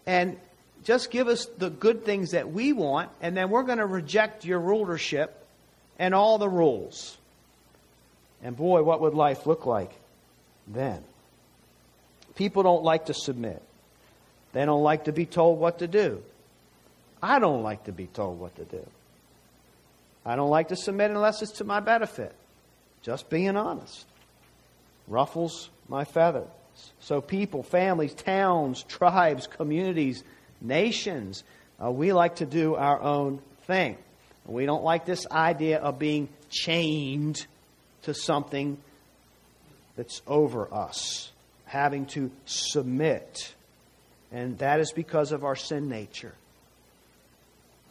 [0.07, 0.37] And
[0.83, 4.45] just give us the good things that we want, and then we're going to reject
[4.45, 5.45] your rulership
[5.99, 7.17] and all the rules.
[8.41, 9.91] And boy, what would life look like
[10.67, 11.03] then?
[12.35, 13.61] People don't like to submit.
[14.53, 16.21] They don't like to be told what to do.
[17.21, 18.85] I don't like to be told what to do.
[20.25, 22.33] I don't like to submit unless it's to my benefit.
[23.01, 24.05] Just being honest.
[25.07, 26.47] Ruffles my feathers.
[26.99, 30.23] So, people, families, towns, tribes, communities,
[30.59, 31.43] nations,
[31.81, 33.97] uh, we like to do our own thing.
[34.45, 37.45] We don't like this idea of being chained
[38.03, 38.77] to something
[39.95, 41.31] that's over us,
[41.75, 43.53] having to submit.
[44.31, 46.33] And that is because of our sin nature.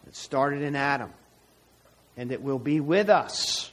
[0.07, 1.12] It started in Adam,
[2.16, 3.70] and it will be with us,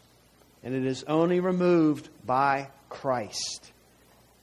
[0.63, 3.71] and it is only removed by Christ.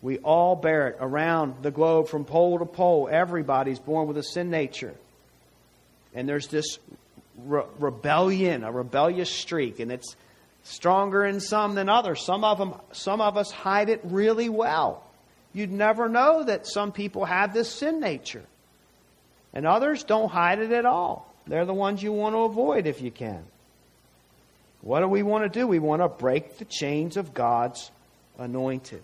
[0.00, 3.08] We all bear it around the globe from pole to pole.
[3.10, 4.94] Everybody's born with a sin nature.
[6.14, 6.78] And there's this
[7.44, 10.16] re- rebellion, a rebellious streak, and it's
[10.62, 12.22] stronger in some than others.
[12.24, 15.04] Some of them, some of us hide it really well.
[15.52, 18.44] You'd never know that some people have this sin nature.
[19.52, 21.32] And others don't hide it at all.
[21.46, 23.42] They're the ones you want to avoid if you can.
[24.82, 25.66] What do we want to do?
[25.66, 27.90] We want to break the chains of God's
[28.38, 29.02] anointed.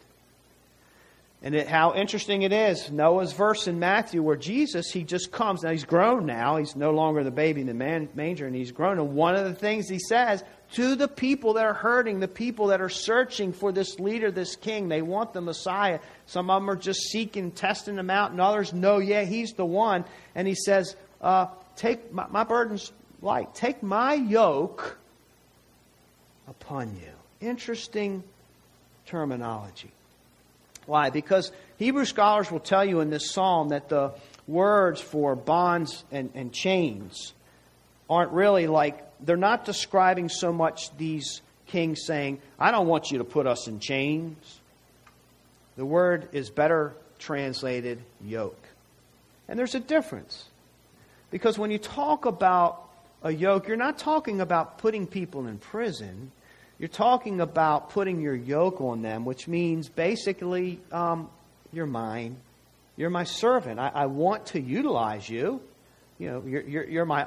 [1.45, 5.63] And it, how interesting it is, Noah's verse in Matthew where Jesus, he just comes.
[5.63, 6.57] Now he's grown now.
[6.57, 8.99] He's no longer the baby in the man, manger, and he's grown.
[8.99, 12.69] And one of the things he says to the people that are hurting, the people
[12.69, 16.01] that are searching for this leader, this king, they want the Messiah.
[16.25, 19.67] Some of them are just seeking, testing him out, and others know, yeah, he's the
[19.67, 20.07] one.
[20.35, 23.55] And he says, uh, take my, my burden's light.
[23.55, 24.97] Take my yoke
[26.49, 27.47] upon you.
[27.47, 28.25] Interesting
[29.05, 29.91] terminology.
[30.87, 31.11] Why?
[31.11, 34.13] Because Hebrew scholars will tell you in this psalm that the
[34.47, 37.33] words for bonds and, and chains
[38.09, 43.19] aren't really like, they're not describing so much these kings saying, I don't want you
[43.19, 44.61] to put us in chains.
[45.77, 48.63] The word is better translated yoke.
[49.49, 50.45] And there's a difference.
[51.31, 52.89] Because when you talk about
[53.23, 56.31] a yoke, you're not talking about putting people in prison.
[56.79, 61.31] You're talking about putting your yoke on them, which means basically, um,
[61.73, 62.37] you're mine.
[62.97, 63.79] You're my servant.
[63.79, 65.61] I, I, want to utilize you.
[66.19, 67.27] You know, you're, you're, you're my,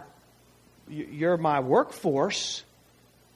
[0.90, 2.64] you're my workforce.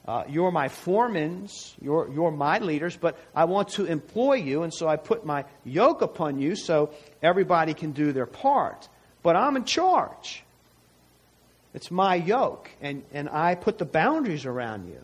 [0.06, 1.74] Uh, you're my foremans.
[1.80, 5.44] You're, you're my leaders, but I want to employ you, and so I put my
[5.64, 8.88] yoke upon you so everybody can do their part.
[9.22, 10.42] But I'm in charge.
[11.74, 15.00] It's my yoke, and, and I put the boundaries around you.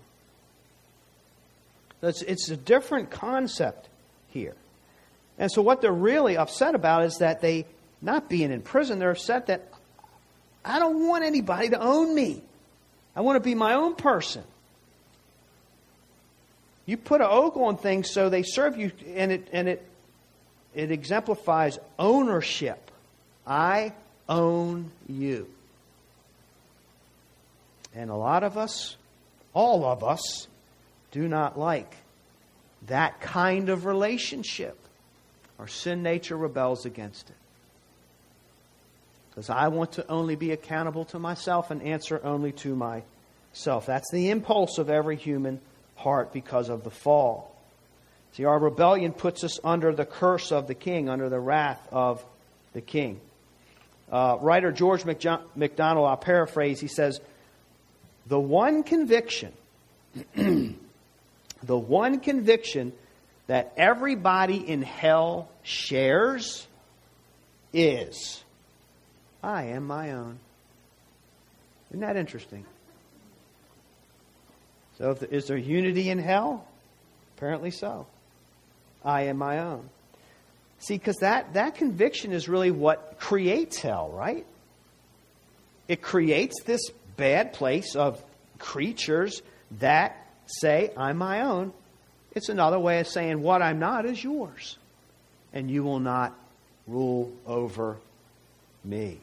[2.02, 3.88] It's, it's a different concept
[4.28, 4.54] here.
[5.38, 7.66] And so, what they're really upset about is that they,
[8.02, 9.68] not being in prison, they're upset that
[10.64, 12.42] I don't want anybody to own me.
[13.14, 14.44] I want to be my own person.
[16.86, 19.86] You put an oak on things so they serve you, and it, and it,
[20.74, 22.90] it exemplifies ownership.
[23.46, 23.92] I
[24.28, 25.48] own you.
[27.94, 28.96] And a lot of us,
[29.52, 30.46] all of us,
[31.10, 31.94] do not like
[32.86, 34.78] that kind of relationship.
[35.58, 37.36] Our sin nature rebels against it.
[39.30, 43.86] Because I want to only be accountable to myself and answer only to myself.
[43.86, 45.60] That's the impulse of every human
[45.96, 47.54] heart because of the fall.
[48.32, 52.24] See, our rebellion puts us under the curse of the king, under the wrath of
[52.72, 53.20] the king.
[54.10, 57.20] Uh, writer George MacDonald, I'll paraphrase, he says,
[58.26, 59.52] The one conviction
[61.62, 62.92] the one conviction
[63.46, 66.66] that everybody in hell shares
[67.72, 68.42] is
[69.42, 70.38] I am my own.
[71.90, 72.64] Isn't that interesting?
[74.98, 76.66] So, is there unity in hell?
[77.36, 78.06] Apparently so.
[79.04, 79.88] I am my own.
[80.80, 84.44] See, because that, that conviction is really what creates hell, right?
[85.86, 86.80] It creates this
[87.16, 88.22] bad place of
[88.58, 89.42] creatures
[89.78, 91.72] that say, I'm my own,
[92.32, 94.76] it's another way of saying, what I'm not is yours.
[95.52, 96.34] And you will not
[96.86, 97.96] rule over
[98.84, 99.18] me.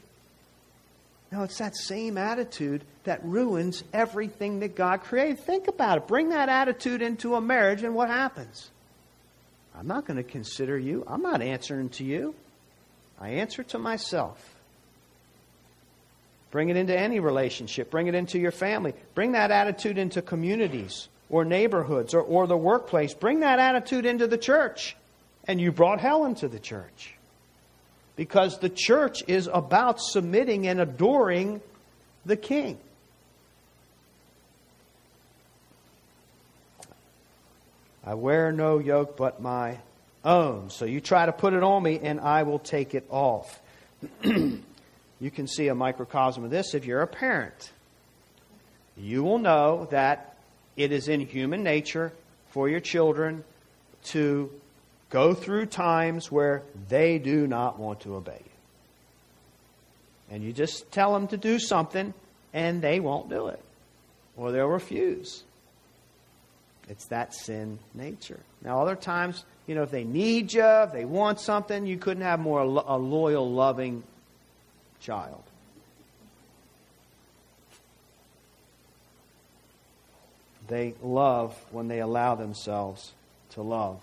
[1.30, 5.40] Now, it's that same attitude that ruins everything that God created.
[5.40, 6.06] Think about it.
[6.06, 8.70] Bring that attitude into a marriage, and what happens?
[9.76, 11.04] I'm not going to consider you.
[11.06, 12.34] I'm not answering to you.
[13.20, 14.54] I answer to myself.
[16.50, 17.90] Bring it into any relationship.
[17.90, 18.94] Bring it into your family.
[19.14, 23.14] Bring that attitude into communities or neighborhoods or, or the workplace.
[23.14, 24.96] Bring that attitude into the church
[25.48, 27.14] And you brought hell into the church.
[28.16, 31.60] Because the church is about submitting and adoring
[32.24, 32.78] the king.
[38.04, 39.78] I wear no yoke but my
[40.24, 40.70] own.
[40.70, 43.60] So you try to put it on me, and I will take it off.
[44.24, 47.70] you can see a microcosm of this if you're a parent.
[48.96, 50.35] You will know that
[50.76, 52.12] it is in human nature
[52.50, 53.44] for your children
[54.04, 54.50] to
[55.10, 58.50] go through times where they do not want to obey you.
[60.30, 62.12] And you just tell them to do something,
[62.52, 63.62] and they won't do it,
[64.36, 65.44] or they'll refuse.
[66.88, 68.40] It's that sin nature.
[68.62, 72.22] Now, other times, you know, if they need you, if they want something, you couldn't
[72.22, 74.02] have more a loyal, loving
[75.00, 75.42] child.
[80.68, 83.12] They love when they allow themselves
[83.50, 84.00] to love,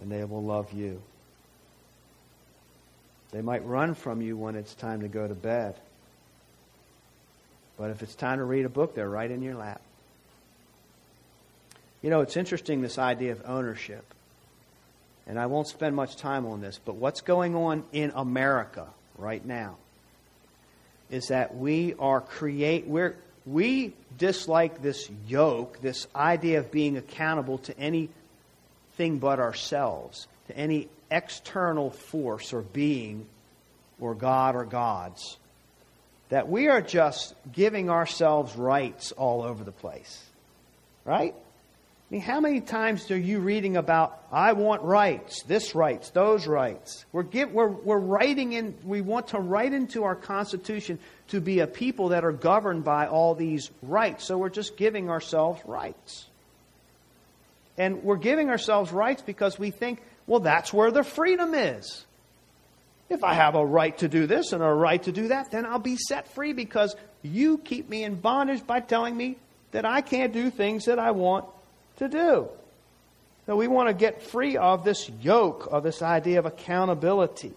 [0.00, 1.02] and they will love you.
[3.32, 5.74] They might run from you when it's time to go to bed.
[7.76, 9.82] But if it's time to read a book, they're right in your lap.
[12.02, 14.04] You know, it's interesting this idea of ownership.
[15.26, 18.86] And I won't spend much time on this, but what's going on in America
[19.18, 19.76] right now
[21.10, 23.16] is that we are create we're
[23.46, 30.88] we dislike this yoke, this idea of being accountable to anything but ourselves, to any
[31.10, 33.26] external force or being
[34.00, 35.38] or God or gods.
[36.28, 40.20] That we are just giving ourselves rights all over the place.
[41.04, 41.36] Right?
[42.08, 46.46] I mean, how many times are you reading about, I want rights, this rights, those
[46.46, 47.04] rights?
[47.10, 51.66] We're, we're, we're writing in, we want to write into our Constitution to be a
[51.66, 54.24] people that are governed by all these rights.
[54.24, 56.26] So we're just giving ourselves rights.
[57.76, 62.04] And we're giving ourselves rights because we think, well, that's where the freedom is.
[63.10, 65.66] If I have a right to do this and a right to do that, then
[65.66, 69.38] I'll be set free because you keep me in bondage by telling me
[69.72, 71.46] that I can't do things that I want
[71.96, 72.48] to do.
[73.46, 77.52] So we want to get free of this yoke, of this idea of accountability.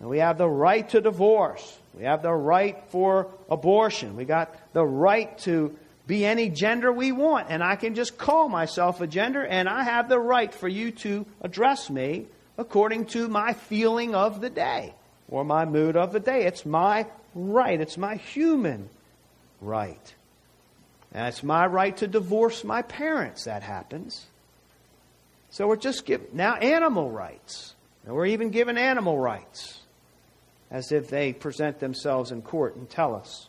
[0.00, 1.78] And we have the right to divorce.
[1.94, 4.16] We have the right for abortion.
[4.16, 5.76] We got the right to
[6.08, 7.48] be any gender we want.
[7.50, 10.90] And I can just call myself a gender, and I have the right for you
[10.90, 12.26] to address me
[12.58, 14.92] according to my feeling of the day
[15.28, 16.46] or my mood of the day.
[16.46, 17.80] It's my right.
[17.80, 18.88] It's my human
[19.60, 20.14] right.
[21.14, 23.44] And it's my right to divorce my parents.
[23.44, 24.26] That happens.
[25.50, 27.74] So we're just giving now animal rights.
[28.06, 29.80] And we're even given animal rights
[30.70, 33.48] as if they present themselves in court and tell us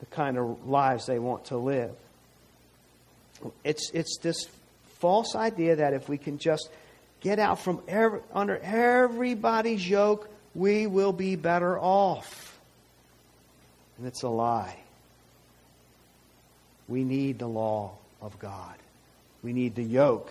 [0.00, 1.94] the kind of lives they want to live.
[3.62, 4.48] It's, it's this
[4.98, 6.70] false idea that if we can just
[7.20, 12.58] get out from every, under everybody's yoke, we will be better off.
[13.98, 14.83] And it's a lie.
[16.88, 18.74] We need the law of God.
[19.42, 20.30] We need the yoke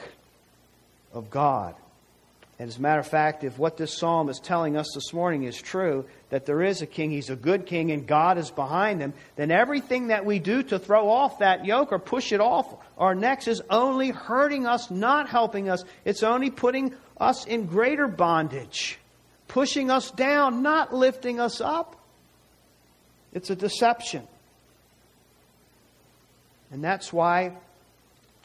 [1.14, 1.76] of God.
[2.60, 5.44] And as a matter of fact, if what this psalm is telling us this morning
[5.44, 9.02] is true, that there is a king, he's a good king, and God is behind
[9.02, 12.76] him, then everything that we do to throw off that yoke or push it off
[12.98, 15.84] our necks is only hurting us, not helping us.
[16.06, 19.00] It's only putting us in greater bondage,
[19.48, 21.96] pushing us down, not lifting us up.
[23.34, 24.28] It's a deception.
[26.74, 27.54] And that's why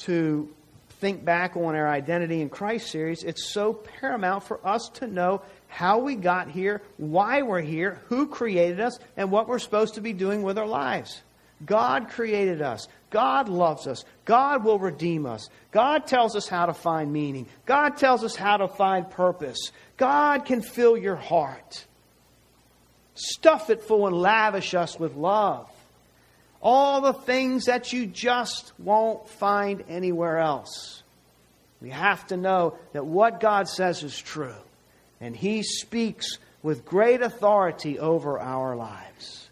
[0.00, 0.48] to
[1.00, 5.40] think back on our Identity in Christ series, it's so paramount for us to know
[5.68, 10.02] how we got here, why we're here, who created us, and what we're supposed to
[10.02, 11.22] be doing with our lives.
[11.64, 12.86] God created us.
[13.10, 14.04] God loves us.
[14.26, 15.48] God will redeem us.
[15.72, 17.46] God tells us how to find meaning.
[17.64, 19.72] God tells us how to find purpose.
[19.96, 21.86] God can fill your heart.
[23.14, 25.70] Stuff it full and lavish us with love.
[26.60, 31.02] All the things that you just won't find anywhere else.
[31.80, 34.56] We have to know that what God says is true.
[35.20, 39.48] And He speaks with great authority over our lives.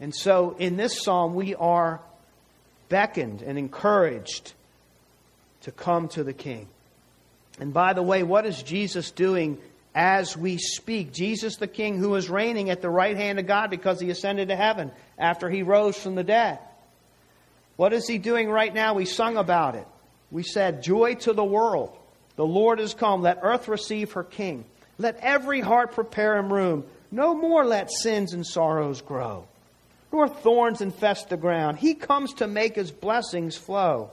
[0.00, 2.00] And so in this psalm, we are
[2.88, 4.52] beckoned and encouraged
[5.62, 6.68] to come to the King.
[7.58, 9.58] And by the way, what is Jesus doing
[9.98, 11.12] as we speak.
[11.12, 14.46] Jesus the King, who is reigning at the right hand of God because he ascended
[14.46, 16.60] to heaven after he rose from the dead.
[17.74, 18.94] What is he doing right now?
[18.94, 19.86] We sung about it.
[20.30, 21.98] We said, Joy to the world.
[22.36, 23.22] The Lord is come.
[23.22, 24.64] Let earth receive her King.
[24.98, 26.84] Let every heart prepare him room.
[27.10, 29.48] No more let sins and sorrows grow,
[30.12, 31.76] nor thorns infest the ground.
[31.76, 34.10] He comes to make his blessings flow.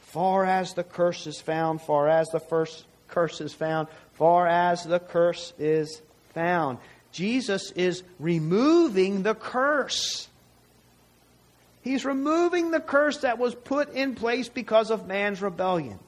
[0.00, 4.84] far as the curse is found, far as the first curse is found, far as
[4.84, 6.02] the curse is
[6.34, 6.78] found.
[7.12, 10.28] Jesus is removing the curse.
[11.82, 15.98] He's removing the curse that was put in place because of man's rebellion.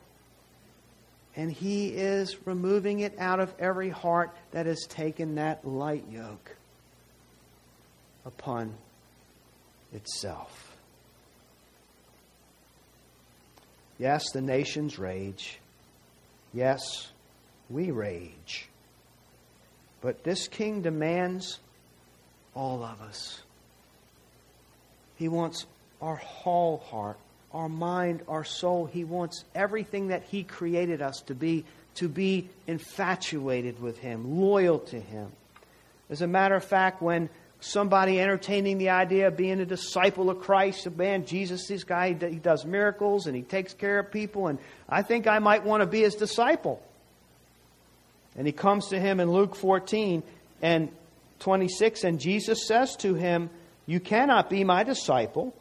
[1.37, 6.57] And he is removing it out of every heart that has taken that light yoke
[8.25, 8.75] upon
[9.93, 10.77] itself.
[13.99, 15.59] Yes, the nations rage.
[16.53, 17.09] Yes,
[17.69, 18.69] we rage.
[20.01, 21.59] But this king demands
[22.55, 23.43] all of us.
[25.17, 25.67] He wants
[26.01, 27.19] our whole heart,
[27.53, 28.87] our mind, our soul.
[28.87, 31.65] He wants everything that He created us to be,
[31.97, 35.33] to be infatuated with Him, loyal to Him.
[36.09, 37.29] As a matter of fact, when
[37.61, 42.13] somebody entertaining the idea of being a disciple of Christ, a man, Jesus, this guy,
[42.13, 45.83] he does miracles and he takes care of people, and I think I might want
[45.83, 46.83] to be his disciple.
[48.37, 50.23] And he comes to him in Luke 14
[50.63, 50.91] and
[51.41, 53.51] 26, and Jesus says to him,
[53.87, 55.55] You cannot be my disciple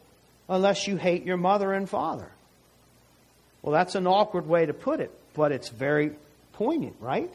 [0.48, 2.30] unless you hate your mother and father.
[3.62, 6.12] Well, that's an awkward way to put it, but it's very
[6.52, 7.32] poignant, right?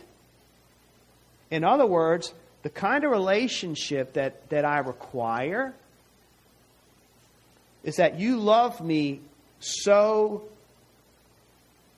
[1.49, 2.33] In other words,
[2.63, 5.73] the kind of relationship that, that I require
[7.83, 9.21] is that you love me
[9.59, 10.43] so,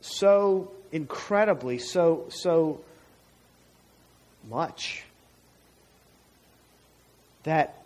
[0.01, 2.79] so incredibly, so, so
[4.49, 5.03] much
[7.43, 7.83] that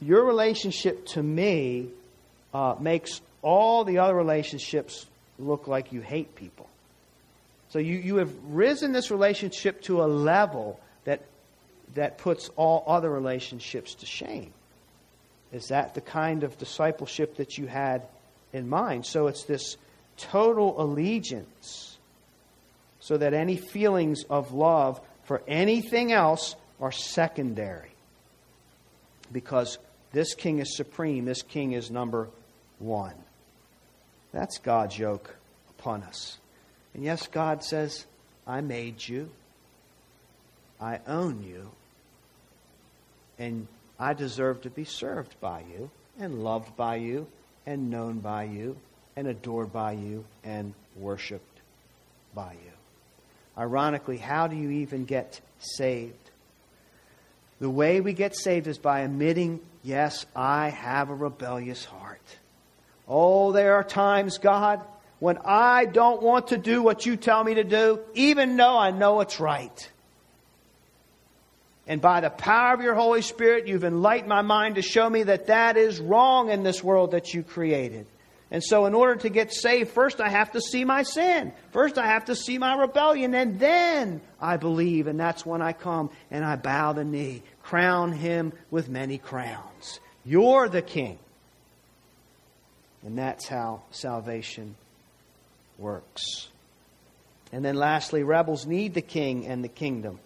[0.00, 1.88] your relationship to me
[2.54, 5.06] uh, makes all the other relationships
[5.38, 6.68] look like you hate people.
[7.70, 10.80] So you, you have risen this relationship to a level
[11.94, 14.52] that, puts all other relationships to shame.
[15.52, 18.02] Is that the kind of discipleship that you had
[18.52, 19.06] in mind?
[19.06, 19.76] So it's this
[20.16, 21.98] total allegiance
[23.00, 27.90] so that any feelings of love for anything else are secondary.
[29.32, 29.78] Because
[30.12, 32.28] this king is supreme, this king is number
[32.78, 33.14] one.
[34.32, 35.34] That's God's yoke
[35.70, 36.38] upon us.
[36.94, 38.04] And yes, God says,
[38.46, 39.30] I made you,
[40.80, 41.70] I own you,
[43.40, 43.66] and
[43.98, 47.26] I deserve to be served by you, and loved by you,
[47.66, 48.76] and known by you,
[49.16, 51.60] and adored by you, and worshiped
[52.34, 52.72] by you.
[53.58, 56.14] Ironically, how do you even get saved?
[57.60, 62.20] The way we get saved is by admitting, yes, I have a rebellious heart.
[63.08, 64.80] Oh, there are times, God,
[65.18, 68.90] when I don't want to do what you tell me to do, even though I
[68.90, 69.90] know it's right.
[71.90, 75.24] And by the power of your Holy Spirit, you've enlightened my mind to show me
[75.24, 78.06] that that is wrong in this world that you created.
[78.52, 81.52] And so, in order to get saved, first I have to see my sin.
[81.72, 83.34] First I have to see my rebellion.
[83.34, 85.08] And then I believe.
[85.08, 87.42] And that's when I come and I bow the knee.
[87.64, 89.98] Crown him with many crowns.
[90.24, 91.18] You're the king.
[93.02, 94.76] And that's how salvation
[95.76, 96.46] works.
[97.50, 100.20] And then lastly, rebels need the king and the kingdom.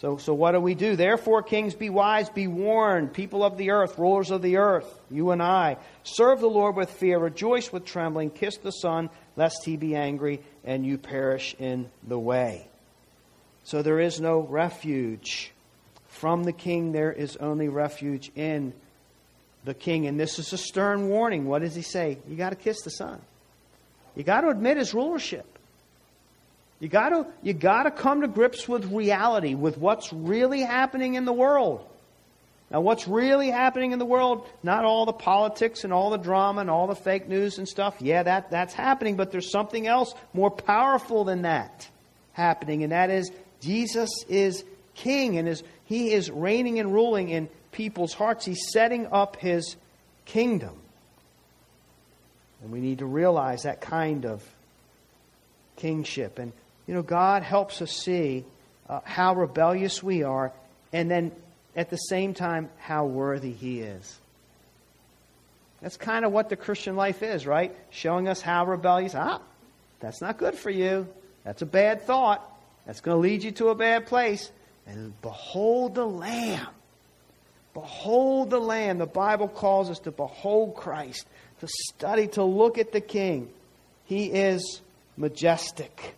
[0.00, 0.96] So, so what do we do?
[0.96, 5.30] Therefore, kings, be wise, be warned, people of the earth, rulers of the earth, you
[5.30, 5.76] and I.
[6.04, 10.40] Serve the Lord with fear, rejoice with trembling, kiss the Son, lest he be angry
[10.64, 12.66] and you perish in the way.
[13.64, 15.52] So there is no refuge.
[16.08, 18.72] From the king, there is only refuge in
[19.64, 20.06] the king.
[20.06, 21.44] And this is a stern warning.
[21.44, 22.16] What does he say?
[22.26, 23.20] You got to kiss the son.
[24.16, 25.49] You got to admit his rulership.
[26.80, 31.14] You got to you got to come to grips with reality, with what's really happening
[31.14, 31.86] in the world.
[32.70, 34.46] Now, what's really happening in the world?
[34.62, 37.96] Not all the politics and all the drama and all the fake news and stuff.
[38.00, 41.88] Yeah, that, that's happening, but there's something else more powerful than that
[42.32, 44.64] happening, and that is Jesus is
[44.94, 48.44] king and is, he is reigning and ruling in people's hearts.
[48.44, 49.74] He's setting up his
[50.24, 50.76] kingdom.
[52.62, 54.44] And we need to realize that kind of
[55.76, 56.38] kingship.
[56.38, 56.52] And,
[56.90, 58.44] you know, God helps us see
[58.88, 60.52] uh, how rebellious we are,
[60.92, 61.30] and then
[61.76, 64.18] at the same time, how worthy He is.
[65.80, 67.72] That's kind of what the Christian life is, right?
[67.90, 69.14] Showing us how rebellious.
[69.14, 69.40] Ah,
[70.00, 71.06] that's not good for you.
[71.44, 72.44] That's a bad thought.
[72.86, 74.50] That's going to lead you to a bad place.
[74.84, 76.66] And behold the Lamb
[77.72, 78.98] Behold the Lamb.
[78.98, 81.24] The Bible calls us to behold Christ,
[81.60, 83.48] to study, to look at the King.
[84.06, 84.80] He is
[85.16, 86.16] majestic.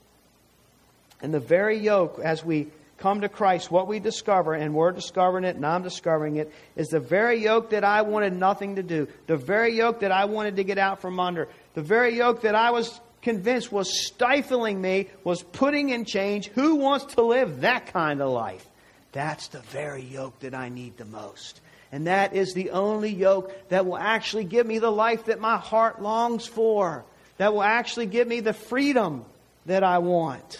[1.23, 2.68] And the very yoke, as we
[2.99, 6.89] come to Christ, what we discover, and we're discovering it, and I'm discovering it, is
[6.89, 10.57] the very yoke that I wanted nothing to do, the very yoke that I wanted
[10.57, 15.09] to get out from under, the very yoke that I was convinced was stifling me,
[15.25, 16.49] was putting in change.
[16.49, 18.66] Who wants to live that kind of life?
[19.12, 21.61] That's the very yoke that I need the most.
[21.93, 25.59] And that is the only yoke that will actually give me the life that my
[25.59, 27.05] heart longs for,
[27.37, 29.25] that will actually give me the freedom
[29.66, 30.59] that I want.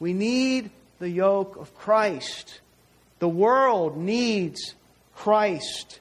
[0.00, 2.60] We need the yoke of Christ.
[3.18, 4.74] The world needs
[5.14, 6.00] Christ,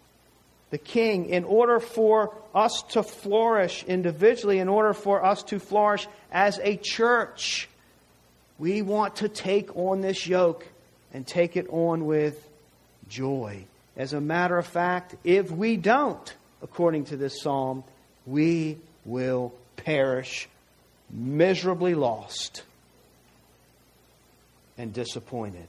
[0.70, 6.08] the King, in order for us to flourish individually, in order for us to flourish
[6.32, 7.68] as a church.
[8.58, 10.66] We want to take on this yoke
[11.14, 12.47] and take it on with
[13.10, 13.66] joy.
[13.97, 17.84] As a matter of fact, if we don't, according to this psalm,
[18.26, 20.47] we will perish
[21.10, 22.64] miserably lost
[24.80, 25.68] and disappointed.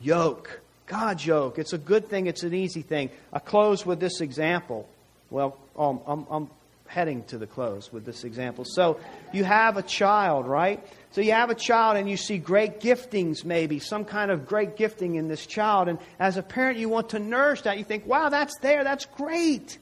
[0.00, 0.60] Yoke.
[0.86, 1.58] God's yoke.
[1.58, 3.10] It's a good thing, it's an easy thing.
[3.32, 4.88] I close with this example.
[5.30, 6.50] Well, um, I'm, I'm
[6.88, 8.64] heading to the close with this example.
[8.64, 8.98] So
[9.32, 10.84] you have a child, right?
[11.12, 14.76] So you have a child and you see great giftings, maybe, some kind of great
[14.76, 15.88] gifting in this child.
[15.88, 17.78] And as a parent, you want to nourish that.
[17.78, 19.78] You think, wow, that's there, that's great.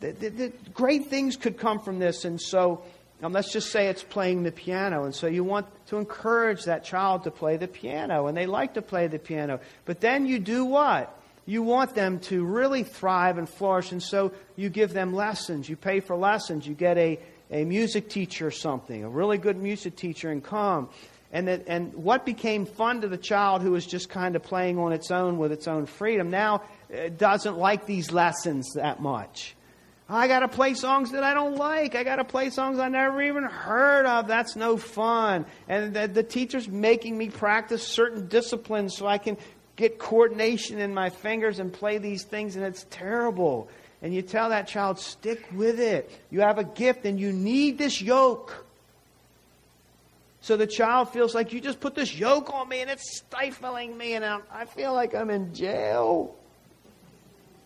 [0.00, 2.24] The, the, the great things could come from this.
[2.24, 2.82] And so
[3.22, 5.04] um, let's just say it's playing the piano.
[5.04, 8.26] And so you want to encourage that child to play the piano.
[8.26, 9.60] And they like to play the piano.
[9.84, 11.16] But then you do what?
[11.46, 15.68] You want them to really thrive and flourish, and so you give them lessons.
[15.68, 16.66] You pay for lessons.
[16.66, 17.18] You get a,
[17.50, 20.90] a music teacher or something, a really good music teacher, and come.
[21.32, 24.78] And, that, and what became fun to the child who was just kind of playing
[24.78, 26.62] on its own with its own freedom now
[26.92, 29.56] uh, doesn't like these lessons that much.
[30.12, 31.94] I got to play songs that I don't like.
[31.94, 34.26] I got to play songs I never even heard of.
[34.26, 35.46] That's no fun.
[35.68, 39.36] And the, the teacher's making me practice certain disciplines so I can
[39.76, 43.68] get coordination in my fingers and play these things, and it's terrible.
[44.02, 46.10] And you tell that child, stick with it.
[46.30, 48.66] You have a gift and you need this yoke.
[50.40, 53.96] So the child feels like you just put this yoke on me and it's stifling
[53.96, 56.34] me, and I'm, I feel like I'm in jail.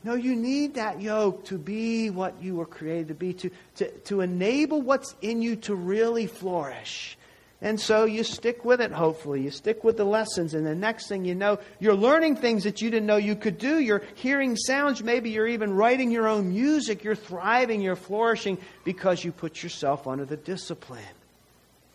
[0.05, 3.91] No, you need that yoke to be what you were created to be, to, to,
[3.91, 7.17] to enable what's in you to really flourish.
[7.63, 9.41] And so you stick with it, hopefully.
[9.41, 12.83] You stick with the lessons, and the next thing you know, you're learning things that
[12.83, 13.79] you didn't know you could do.
[13.79, 15.03] You're hearing sounds.
[15.03, 17.03] Maybe you're even writing your own music.
[17.03, 21.03] You're thriving, you're flourishing because you put yourself under the discipline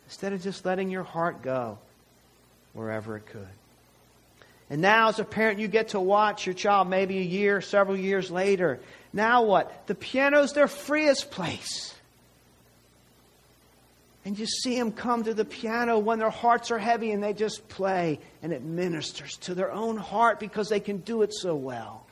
[0.07, 1.77] instead of just letting your heart go
[2.73, 3.58] wherever it could.
[4.69, 7.97] And now, as a parent, you get to watch your child maybe a year, several
[7.97, 8.79] years later.
[9.11, 9.87] Now what?
[9.87, 11.95] The piano's their freest place.
[14.25, 17.33] And you see them come to the piano when their hearts are heavy and they
[17.33, 21.55] just play, and it ministers to their own heart because they can do it so
[21.55, 22.05] well.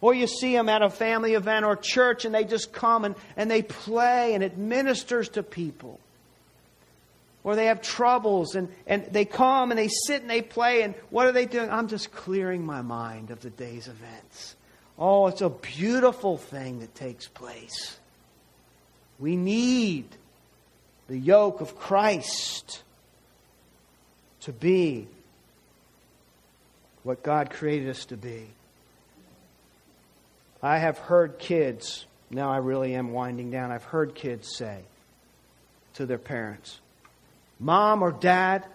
[0.00, 3.16] Or you see them at a family event or church and they just come and,
[3.36, 5.98] and they play and it ministers to people.
[7.46, 10.96] Or they have troubles and, and they come and they sit and they play and
[11.10, 11.70] what are they doing?
[11.70, 14.56] I'm just clearing my mind of the day's events.
[14.98, 18.00] Oh, it's a beautiful thing that takes place.
[19.20, 20.06] We need
[21.06, 22.82] the yoke of Christ
[24.40, 25.06] to be
[27.04, 28.48] what God created us to be.
[30.60, 34.80] I have heard kids, now I really am winding down, I've heard kids say
[35.94, 36.80] to their parents,
[37.58, 38.66] Mom or Dad,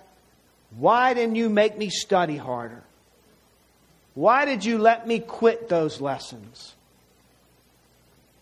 [0.78, 2.84] why didn't you make me study harder?
[4.14, 6.76] Why did you let me quit those lessons?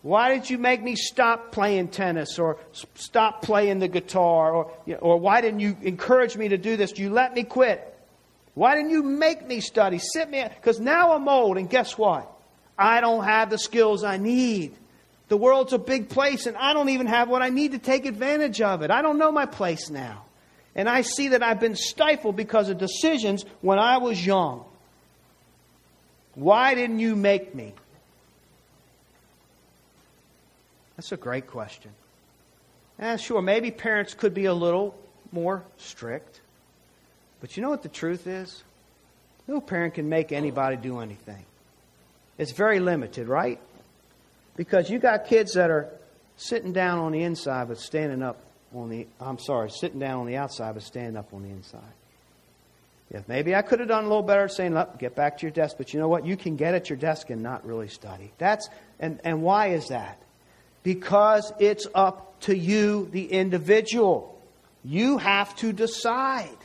[0.02, 2.56] Why did you make me stop playing tennis or
[2.94, 4.52] stop playing the guitar?
[4.54, 6.98] Or, or why didn't you encourage me to do this?
[6.98, 7.86] You let me quit.
[8.54, 9.98] Why didn't you make me study?
[9.98, 12.30] Sit me because now I'm old, and guess what?
[12.78, 14.74] I don't have the skills I need.
[15.28, 18.06] The world's a big place, and I don't even have what I need to take
[18.06, 18.90] advantage of it.
[18.90, 20.24] I don't know my place now.
[20.74, 24.64] And I see that I've been stifled because of decisions when I was young.
[26.34, 27.74] Why didn't you make me?
[30.96, 31.90] That's a great question.
[32.98, 34.94] Yeah, sure, maybe parents could be a little
[35.32, 36.40] more strict.
[37.40, 38.62] But you know what the truth is?
[39.48, 41.44] No parent can make anybody do anything.
[42.38, 43.58] It's very limited, right?
[44.56, 45.88] Because you got kids that are
[46.36, 48.40] sitting down on the inside but standing up
[48.74, 51.80] on the I'm sorry, sitting down on the outside but standing up on the inside.
[53.12, 55.50] Yeah, maybe I could have done a little better saying, Look, get back to your
[55.50, 56.24] desk, but you know what?
[56.24, 58.30] You can get at your desk and not really study.
[58.38, 58.68] That's
[59.00, 60.20] and, and why is that?
[60.82, 64.38] Because it's up to you, the individual.
[64.84, 66.56] You have to decide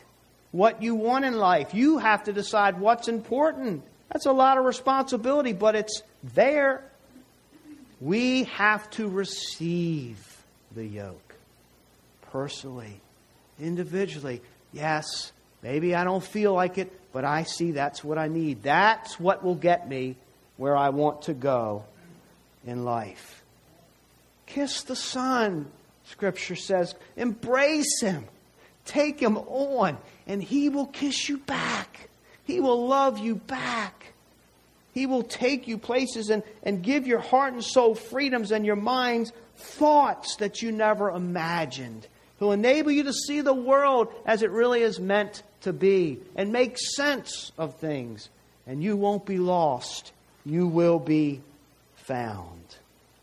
[0.52, 1.74] what you want in life.
[1.74, 3.84] You have to decide what's important.
[4.12, 6.84] That's a lot of responsibility, but it's there.
[8.00, 10.44] We have to receive
[10.74, 11.25] the yoke.
[12.36, 13.00] Personally,
[13.62, 14.42] individually,
[14.74, 15.32] yes,
[15.64, 18.62] maybe I don't feel like it, but I see that's what I need.
[18.62, 20.18] That's what will get me
[20.58, 21.86] where I want to go
[22.68, 23.42] in life.
[24.48, 25.68] Kiss the Son,
[26.04, 26.94] Scripture says.
[27.16, 28.26] Embrace Him.
[28.84, 32.10] Take Him on, and He will kiss you back.
[32.44, 34.08] He will love you back.
[34.94, 38.76] He will take you places and, and give your heart and soul freedoms and your
[38.76, 42.10] minds thoughts that you never imagined.
[42.40, 46.52] He'll enable you to see the world as it really is meant to be and
[46.52, 48.30] make sense of things.
[48.68, 50.12] And you won't be lost.
[50.46, 51.42] You will be
[51.96, 52.76] found.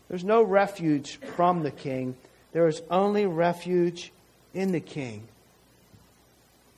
[0.09, 2.15] There's no refuge from the king,
[2.51, 4.11] there is only refuge
[4.53, 5.23] in the king.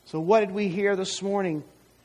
[0.06, 1.64] So, what did we hear this morning?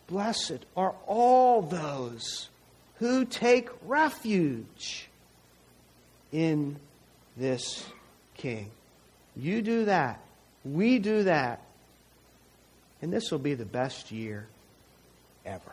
[0.08, 2.48] Blessed are all those
[2.96, 5.08] who take refuge
[6.32, 6.76] in
[7.36, 7.84] this
[8.36, 8.70] king.
[9.40, 10.20] You do that.
[10.64, 11.62] We do that.
[13.00, 14.46] And this will be the best year
[15.46, 15.72] ever.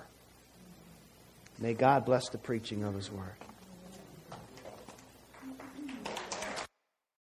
[1.59, 3.37] May God bless the preaching of his word.